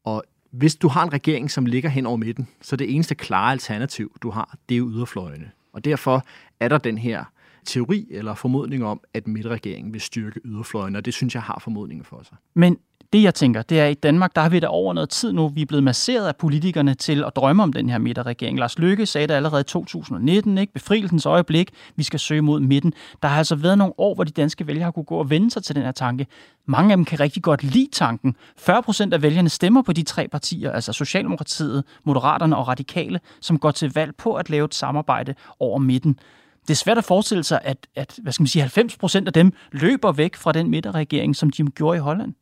Og 0.03 0.23
hvis 0.51 0.75
du 0.75 0.87
har 0.87 1.03
en 1.03 1.13
regering, 1.13 1.51
som 1.51 1.65
ligger 1.65 1.89
hen 1.89 2.05
over 2.05 2.17
midten, 2.17 2.47
så 2.61 2.75
det 2.75 2.95
eneste 2.95 3.15
klare 3.15 3.51
alternativ, 3.51 4.17
du 4.21 4.29
har, 4.29 4.57
det 4.69 4.77
er 4.77 4.87
yderfløjene. 4.87 5.51
Og 5.73 5.85
derfor 5.85 6.25
er 6.59 6.67
der 6.67 6.77
den 6.77 6.97
her 6.97 7.23
teori 7.67 8.07
eller 8.11 8.35
formodning 8.35 8.85
om, 8.85 9.01
at 9.13 9.27
midterregeringen 9.27 9.93
vil 9.93 10.01
styrke 10.01 10.39
yderfløjen, 10.45 10.95
og 10.95 11.05
det 11.05 11.13
synes 11.13 11.35
jeg 11.35 11.43
har 11.43 11.59
formodningen 11.63 12.05
for 12.05 12.21
sig. 12.23 12.37
Men 12.53 12.77
det, 13.13 13.23
jeg 13.23 13.35
tænker, 13.35 13.61
det 13.61 13.79
er, 13.79 13.85
at 13.85 13.91
i 13.91 13.93
Danmark, 13.93 14.35
der 14.35 14.41
har 14.41 14.49
vi 14.49 14.59
da 14.59 14.67
over 14.67 14.93
noget 14.93 15.09
tid 15.09 15.33
nu, 15.33 15.47
vi 15.47 15.61
er 15.61 15.65
blevet 15.65 15.83
masseret 15.83 16.27
af 16.27 16.35
politikerne 16.35 16.93
til 16.93 17.23
at 17.23 17.35
drømme 17.35 17.63
om 17.63 17.73
den 17.73 17.89
her 17.89 17.97
midterregering. 17.97 18.59
Lars 18.59 18.79
Løkke 18.79 19.05
sagde 19.05 19.27
det 19.27 19.33
allerede 19.33 19.61
i 19.61 19.63
2019, 19.63 20.57
ikke? 20.57 20.73
befrielsens 20.73 21.25
øjeblik, 21.25 21.71
vi 21.95 22.03
skal 22.03 22.19
søge 22.19 22.41
mod 22.41 22.59
midten. 22.59 22.93
Der 23.21 23.27
har 23.27 23.37
altså 23.37 23.55
været 23.55 23.77
nogle 23.77 23.93
år, 23.97 24.15
hvor 24.15 24.23
de 24.23 24.31
danske 24.31 24.67
vælgere 24.67 24.83
har 24.83 24.91
kunne 24.91 25.03
gå 25.03 25.15
og 25.15 25.29
vende 25.29 25.51
sig 25.51 25.63
til 25.63 25.75
den 25.75 25.83
her 25.83 25.91
tanke. 25.91 26.27
Mange 26.65 26.91
af 26.91 26.97
dem 26.97 27.05
kan 27.05 27.19
rigtig 27.19 27.43
godt 27.43 27.63
lide 27.63 27.89
tanken. 27.91 28.35
40 28.57 28.83
procent 28.83 29.13
af 29.13 29.21
vælgerne 29.21 29.49
stemmer 29.49 29.81
på 29.81 29.93
de 29.93 30.03
tre 30.03 30.27
partier, 30.27 30.71
altså 30.71 30.93
Socialdemokratiet, 30.93 31.83
Moderaterne 32.03 32.57
og 32.57 32.67
Radikale, 32.67 33.19
som 33.41 33.59
går 33.59 33.71
til 33.71 33.93
valg 33.93 34.15
på 34.15 34.33
at 34.33 34.49
lave 34.49 34.65
et 34.65 34.75
samarbejde 34.75 35.35
over 35.59 35.79
midten 35.79 36.19
det 36.67 36.73
er 36.73 36.75
svært 36.75 36.97
at 36.97 37.03
forestille 37.03 37.43
sig, 37.43 37.59
at, 37.63 37.87
at 37.95 38.19
hvad 38.21 38.33
skal 38.33 38.41
man 38.41 38.47
sige, 38.47 38.61
90 38.61 38.97
procent 38.97 39.27
af 39.27 39.33
dem 39.33 39.53
løber 39.71 40.11
væk 40.11 40.35
fra 40.35 40.51
den 40.51 40.69
midterregering, 40.69 41.35
som 41.35 41.49
de 41.49 41.65
gjorde 41.65 41.97
i 41.97 41.99
Holland. 41.99 42.33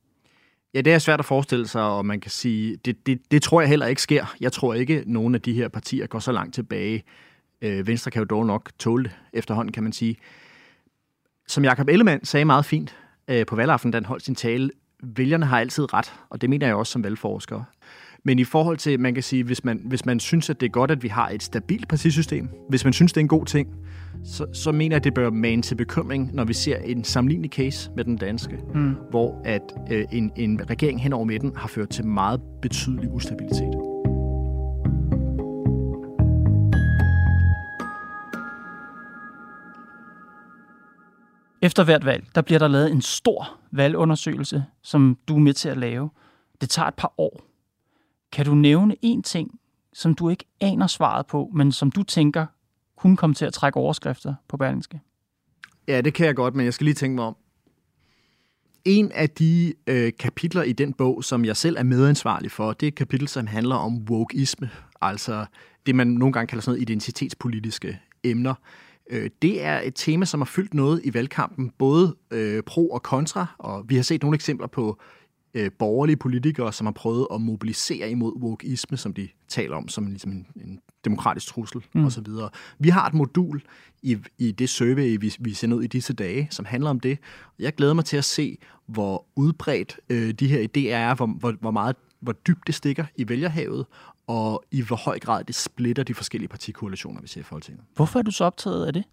Ja, 0.73 0.81
det 0.81 0.93
er 0.93 0.99
svært 0.99 1.19
at 1.19 1.25
forestille 1.25 1.67
sig, 1.67 1.83
og 1.83 2.05
man 2.05 2.19
kan 2.19 2.31
sige, 2.31 2.77
det, 2.85 3.07
det, 3.07 3.31
det 3.31 3.41
tror 3.41 3.61
jeg 3.61 3.69
heller 3.69 3.85
ikke 3.85 4.01
sker. 4.01 4.35
Jeg 4.39 4.51
tror 4.51 4.73
ikke, 4.73 4.99
at 4.99 5.07
nogen 5.07 5.35
af 5.35 5.41
de 5.41 5.53
her 5.53 5.67
partier 5.67 6.07
går 6.07 6.19
så 6.19 6.31
langt 6.31 6.55
tilbage. 6.55 7.03
Øh, 7.61 7.87
Venstre 7.87 8.11
kan 8.11 8.19
jo 8.19 8.25
dog 8.25 8.45
nok 8.45 8.71
tåle 8.79 9.03
det 9.03 9.11
efterhånden, 9.33 9.71
kan 9.71 9.83
man 9.83 9.93
sige. 9.93 10.15
Som 11.47 11.63
Jakob 11.63 11.89
Ellemann 11.89 12.25
sagde 12.25 12.45
meget 12.45 12.65
fint 12.65 12.95
øh, 13.27 13.45
på 13.45 13.55
valgaften, 13.55 13.91
da 13.91 13.95
han 13.95 14.05
holdt 14.05 14.23
sin 14.23 14.35
tale, 14.35 14.71
vælgerne 15.03 15.45
har 15.45 15.59
altid 15.59 15.93
ret, 15.93 16.13
og 16.29 16.41
det 16.41 16.49
mener 16.49 16.67
jeg 16.67 16.75
også 16.75 16.91
som 16.91 17.03
valgforsker. 17.03 17.63
Men 18.27 18.39
i 18.39 18.43
forhold 18.43 18.77
til, 18.77 18.99
man 18.99 19.13
kan 19.13 19.23
sige, 19.23 19.43
hvis 19.43 19.63
man, 19.63 19.81
hvis 19.85 20.05
man 20.05 20.19
synes, 20.19 20.49
at 20.49 20.59
det 20.59 20.65
er 20.65 20.69
godt, 20.71 20.91
at 20.91 21.03
vi 21.03 21.07
har 21.07 21.29
et 21.29 21.43
stabilt 21.43 21.87
partisystem, 21.87 22.49
hvis 22.69 22.83
man 22.83 22.93
synes, 22.93 23.13
det 23.13 23.17
er 23.17 23.23
en 23.23 23.27
god 23.27 23.45
ting, 23.45 23.75
så, 24.23 24.45
så 24.53 24.71
mener 24.71 24.95
jeg, 24.95 24.97
at 24.97 25.03
det 25.03 25.13
bør 25.13 25.29
mane 25.29 25.61
til 25.61 25.75
bekymring, 25.75 26.29
når 26.33 26.43
vi 26.43 26.53
ser 26.53 26.77
en 26.77 27.03
sammenlignelig 27.03 27.51
case 27.51 27.91
med 27.95 28.03
den 28.03 28.17
danske, 28.17 28.59
mm. 28.73 28.95
hvor 29.09 29.41
at 29.43 29.61
øh, 29.91 30.05
en, 30.11 30.31
en 30.35 30.69
regering 30.69 31.01
hen 31.01 31.13
over 31.13 31.25
midten 31.25 31.51
har 31.55 31.67
ført 31.67 31.89
til 31.89 32.05
meget 32.05 32.41
betydelig 32.61 33.11
ustabilitet. 33.11 33.73
Efter 41.61 41.83
hvert 41.83 42.05
valg, 42.05 42.25
der 42.35 42.41
bliver 42.41 42.59
der 42.59 42.67
lavet 42.67 42.91
en 42.91 43.01
stor 43.01 43.59
valgundersøgelse, 43.71 44.63
som 44.83 45.17
du 45.27 45.35
er 45.35 45.39
med 45.39 45.53
til 45.53 45.69
at 45.69 45.77
lave. 45.77 46.09
Det 46.61 46.69
tager 46.69 46.87
et 46.87 46.95
par 46.95 47.13
år. 47.17 47.54
Kan 48.31 48.45
du 48.45 48.55
nævne 48.55 48.95
en 49.01 49.23
ting, 49.23 49.59
som 49.93 50.15
du 50.15 50.29
ikke 50.29 50.45
aner 50.61 50.87
svaret 50.87 51.25
på, 51.25 51.51
men 51.53 51.71
som 51.71 51.91
du 51.91 52.03
tænker 52.03 52.45
kunne 52.97 53.17
komme 53.17 53.33
til 53.33 53.45
at 53.45 53.53
trække 53.53 53.77
overskrifter 53.77 54.33
på 54.47 54.57
Berlingske? 54.57 54.99
Ja, 55.87 56.01
det 56.01 56.13
kan 56.13 56.25
jeg 56.25 56.35
godt, 56.35 56.55
men 56.55 56.65
jeg 56.65 56.73
skal 56.73 56.85
lige 56.85 56.95
tænke 56.95 57.15
mig 57.15 57.25
om. 57.25 57.35
en 58.85 59.11
af 59.11 59.29
de 59.29 59.73
øh, 59.87 60.11
kapitler 60.19 60.63
i 60.63 60.71
den 60.73 60.93
bog, 60.93 61.23
som 61.23 61.45
jeg 61.45 61.57
selv 61.57 61.75
er 61.77 61.83
medansvarlig 61.83 62.51
for, 62.51 62.73
det 62.73 62.85
er 62.85 62.87
et 62.87 62.95
kapitel, 62.95 63.27
som 63.27 63.47
handler 63.47 63.75
om 63.75 63.97
wokeisme, 64.09 64.69
altså 65.01 65.45
det, 65.85 65.95
man 65.95 66.07
nogle 66.07 66.33
gange 66.33 66.47
kalder 66.47 66.61
sådan 66.61 66.71
noget 66.71 66.81
identitetspolitiske 66.81 67.99
emner. 68.23 68.53
Øh, 69.09 69.29
det 69.41 69.63
er 69.63 69.81
et 69.81 69.95
tema, 69.95 70.25
som 70.25 70.39
har 70.39 70.45
fyldt 70.45 70.73
noget 70.73 71.01
i 71.03 71.13
valgkampen, 71.13 71.69
både 71.77 72.15
øh, 72.31 72.63
pro 72.63 72.89
og 72.89 73.03
kontra, 73.03 73.55
og 73.59 73.85
vi 73.87 73.95
har 73.95 74.03
set 74.03 74.21
nogle 74.21 74.35
eksempler 74.35 74.67
på 74.67 74.99
øh, 75.55 75.71
borgerlige 75.79 76.17
politikere, 76.17 76.73
som 76.73 76.87
har 76.87 76.91
prøvet 76.91 77.27
at 77.33 77.41
mobilisere 77.41 78.09
imod 78.09 78.33
wokeisme, 78.35 78.97
som 78.97 79.13
de 79.13 79.27
taler 79.47 79.75
om 79.75 79.87
som 79.87 80.07
ligesom 80.07 80.31
en, 80.31 80.47
en 80.55 80.79
demokratisk 81.05 81.47
trussel 81.47 81.81
mm. 81.93 82.05
osv. 82.05 82.27
Vi 82.79 82.89
har 82.89 83.07
et 83.07 83.13
modul 83.13 83.61
i, 84.01 84.17
i 84.37 84.51
det 84.51 84.69
survey, 84.69 85.17
vi, 85.19 85.33
vi 85.39 85.53
sender 85.53 85.77
ud 85.77 85.83
i 85.83 85.87
disse 85.87 86.13
dage, 86.13 86.47
som 86.51 86.65
handler 86.65 86.89
om 86.89 86.99
det. 86.99 87.19
Jeg 87.59 87.75
glæder 87.75 87.93
mig 87.93 88.05
til 88.05 88.17
at 88.17 88.25
se, 88.25 88.57
hvor 88.85 89.25
udbredt 89.35 89.99
øh, 90.09 90.31
de 90.31 90.47
her 90.47 90.59
idéer 90.59 90.95
er, 90.95 91.15
hvor, 91.15 91.25
hvor, 91.25 91.51
hvor 91.51 91.71
meget 91.71 91.95
hvor 92.19 92.33
dybt 92.33 92.67
det 92.67 92.75
stikker 92.75 93.05
i 93.15 93.29
vælgerhavet, 93.29 93.85
og 94.27 94.63
i 94.71 94.81
hvor 94.81 94.95
høj 94.95 95.19
grad 95.19 95.43
det 95.43 95.55
splitter 95.55 96.03
de 96.03 96.13
forskellige 96.13 96.49
partikoalitioner, 96.49 97.21
vi 97.21 97.27
ser 97.27 97.39
i 97.39 97.43
Folketinget. 97.43 97.83
Hvorfor 97.95 98.19
er 98.19 98.23
du 98.23 98.31
så 98.31 98.43
optaget 98.45 98.85
af 98.85 98.93
det? 98.93 99.03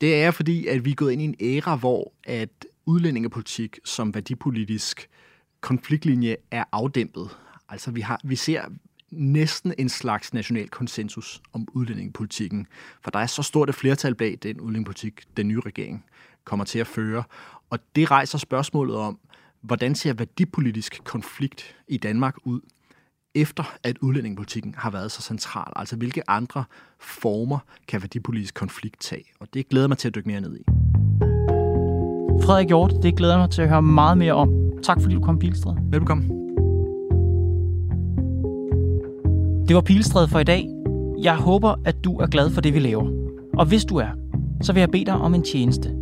Det 0.00 0.22
er 0.22 0.30
fordi, 0.30 0.66
at 0.66 0.84
vi 0.84 0.90
er 0.90 0.94
gået 0.94 1.12
ind 1.12 1.22
i 1.22 1.24
en 1.24 1.34
æra, 1.40 1.76
hvor 1.76 2.12
at 2.24 2.66
udlændingepolitik 2.86 3.78
som 3.84 4.14
værdipolitisk 4.14 5.08
konfliktlinje 5.60 6.36
er 6.50 6.64
afdæmpet. 6.72 7.28
Altså 7.68 7.90
vi, 7.90 8.00
har, 8.00 8.20
vi 8.24 8.36
ser 8.36 8.62
næsten 9.10 9.74
en 9.78 9.88
slags 9.88 10.34
national 10.34 10.68
konsensus 10.68 11.42
om 11.52 11.68
udlændingepolitikken, 11.72 12.66
for 13.02 13.10
der 13.10 13.18
er 13.18 13.26
så 13.26 13.42
stort 13.42 13.68
et 13.68 13.74
flertal 13.74 14.14
bag 14.14 14.38
den 14.42 14.60
udlændingepolitik, 14.60 15.22
den 15.36 15.48
nye 15.48 15.60
regering 15.60 16.04
kommer 16.44 16.64
til 16.64 16.78
at 16.78 16.86
føre. 16.86 17.22
Og 17.70 17.78
det 17.96 18.10
rejser 18.10 18.38
spørgsmålet 18.38 18.96
om, 18.96 19.18
hvordan 19.60 19.94
ser 19.94 20.12
værdipolitisk 20.12 21.00
konflikt 21.04 21.76
i 21.88 21.96
Danmark 21.96 22.34
ud, 22.44 22.60
efter 23.34 23.76
at 23.82 23.98
udlændingepolitikken 23.98 24.74
har 24.78 24.90
været 24.90 25.12
så 25.12 25.22
central? 25.22 25.72
Altså 25.76 25.96
hvilke 25.96 26.30
andre 26.30 26.64
former 27.00 27.58
kan 27.88 28.02
værdipolitisk 28.02 28.54
konflikt 28.54 29.00
tage? 29.00 29.24
Og 29.40 29.54
det 29.54 29.68
glæder 29.68 29.88
mig 29.88 29.98
til 29.98 30.08
at 30.08 30.14
dykke 30.14 30.28
mere 30.28 30.40
ned 30.40 30.56
i. 30.56 30.62
Frederik 32.44 32.68
Hjort, 32.68 32.92
det 33.02 33.16
glæder 33.16 33.38
mig 33.38 33.50
til 33.50 33.62
at 33.62 33.68
høre 33.68 33.82
meget 33.82 34.18
mere 34.18 34.32
om. 34.32 34.59
Tak 34.82 35.00
fordi 35.00 35.14
du 35.14 35.20
kom, 35.20 35.38
Pilstred. 35.38 35.72
Velkommen. 35.90 36.30
Det 39.68 39.76
var 39.76 39.80
Pilstred 39.80 40.28
for 40.28 40.38
i 40.38 40.44
dag. 40.44 40.68
Jeg 41.22 41.36
håber, 41.36 41.74
at 41.84 42.04
du 42.04 42.16
er 42.16 42.26
glad 42.26 42.50
for 42.50 42.60
det, 42.60 42.74
vi 42.74 42.78
laver. 42.78 43.06
Og 43.58 43.66
hvis 43.66 43.84
du 43.84 43.96
er, 43.96 44.06
så 44.62 44.72
vil 44.72 44.80
jeg 44.80 44.90
bede 44.90 45.04
dig 45.04 45.14
om 45.14 45.34
en 45.34 45.42
tjeneste. 45.42 45.96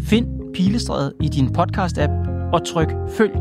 Find 0.00 0.26
Pilestrædet 0.54 1.12
i 1.20 1.28
din 1.28 1.46
podcast-app 1.58 2.28
og 2.52 2.66
tryk 2.66 2.94
følg. 3.08 3.32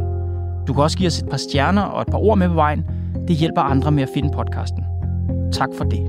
Du 0.67 0.73
kan 0.73 0.83
også 0.83 0.97
give 0.97 1.07
os 1.07 1.19
et 1.19 1.29
par 1.29 1.37
stjerner 1.37 1.81
og 1.81 2.01
et 2.01 2.07
par 2.07 2.17
ord 2.17 2.37
med 2.37 2.47
på 2.47 2.53
vejen. 2.53 2.85
Det 3.27 3.35
hjælper 3.35 3.61
andre 3.61 3.91
med 3.91 4.03
at 4.03 4.09
finde 4.13 4.29
podcasten. 4.33 4.83
Tak 5.51 5.69
for 5.77 5.83
det. 5.83 5.99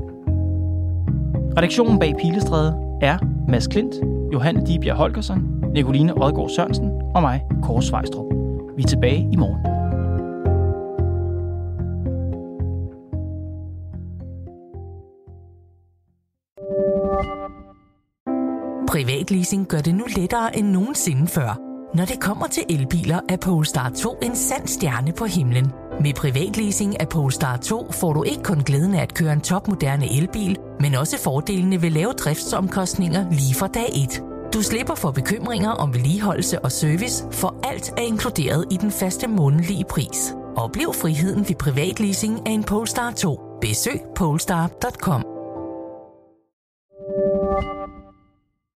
Redaktionen 1.58 1.98
bag 1.98 2.14
Pilestræde 2.20 2.74
er 3.02 3.18
Mads 3.48 3.66
Klint, 3.66 3.94
Johanne 4.32 4.66
Dibjerg 4.66 4.96
Holgersen, 4.96 5.54
Nicoline 5.74 6.22
Odgaard 6.22 6.48
Sørensen 6.48 6.90
og 7.14 7.22
mig, 7.22 7.42
Kåre 7.62 7.82
Svejstrup. 7.82 8.37
Vi 8.78 8.82
er 8.82 8.86
tilbage 8.86 9.28
i 9.32 9.36
morgen. 9.36 9.62
Privatleasing 18.88 19.68
gør 19.68 19.78
det 19.78 19.94
nu 19.94 20.04
lettere 20.16 20.58
end 20.58 20.68
nogensinde 20.68 21.26
før. 21.26 21.60
Når 21.96 22.04
det 22.04 22.20
kommer 22.20 22.46
til 22.46 22.62
elbiler, 22.70 23.20
er 23.28 23.36
Polestar 23.36 23.90
2 23.90 24.18
en 24.22 24.36
sand 24.36 24.66
stjerne 24.66 25.12
på 25.12 25.24
himlen. 25.24 25.72
Med 26.00 26.14
privatleasing 26.14 27.00
af 27.00 27.08
Polestar 27.08 27.56
2 27.56 27.92
får 27.92 28.12
du 28.12 28.22
ikke 28.22 28.42
kun 28.42 28.60
glæden 28.60 28.94
af 28.94 29.02
at 29.02 29.14
køre 29.14 29.32
en 29.32 29.40
topmoderne 29.40 30.16
elbil, 30.16 30.56
men 30.80 30.94
også 30.94 31.18
fordelene 31.18 31.82
ved 31.82 31.90
lave 31.90 32.12
driftsomkostninger 32.12 33.30
lige 33.30 33.54
fra 33.54 33.66
dag 33.66 33.88
1. 33.94 34.37
Du 34.54 34.62
slipper 34.62 34.94
for 34.94 35.10
bekymringer 35.10 35.70
om 35.70 35.94
vedligeholdelse 35.94 36.58
og 36.60 36.72
service, 36.72 37.24
for 37.30 37.54
alt 37.62 37.90
er 37.90 38.02
inkluderet 38.02 38.64
i 38.70 38.76
den 38.76 38.90
faste 38.90 39.28
månedlige 39.28 39.84
pris. 39.84 40.34
Oplev 40.56 40.94
friheden 40.94 41.48
ved 41.48 41.56
privatleasing 41.56 42.46
af 42.46 42.50
en 42.50 42.64
Polestar 42.64 43.10
2. 43.10 43.40
Besøg 43.60 44.00
polestar.com. 44.16 45.37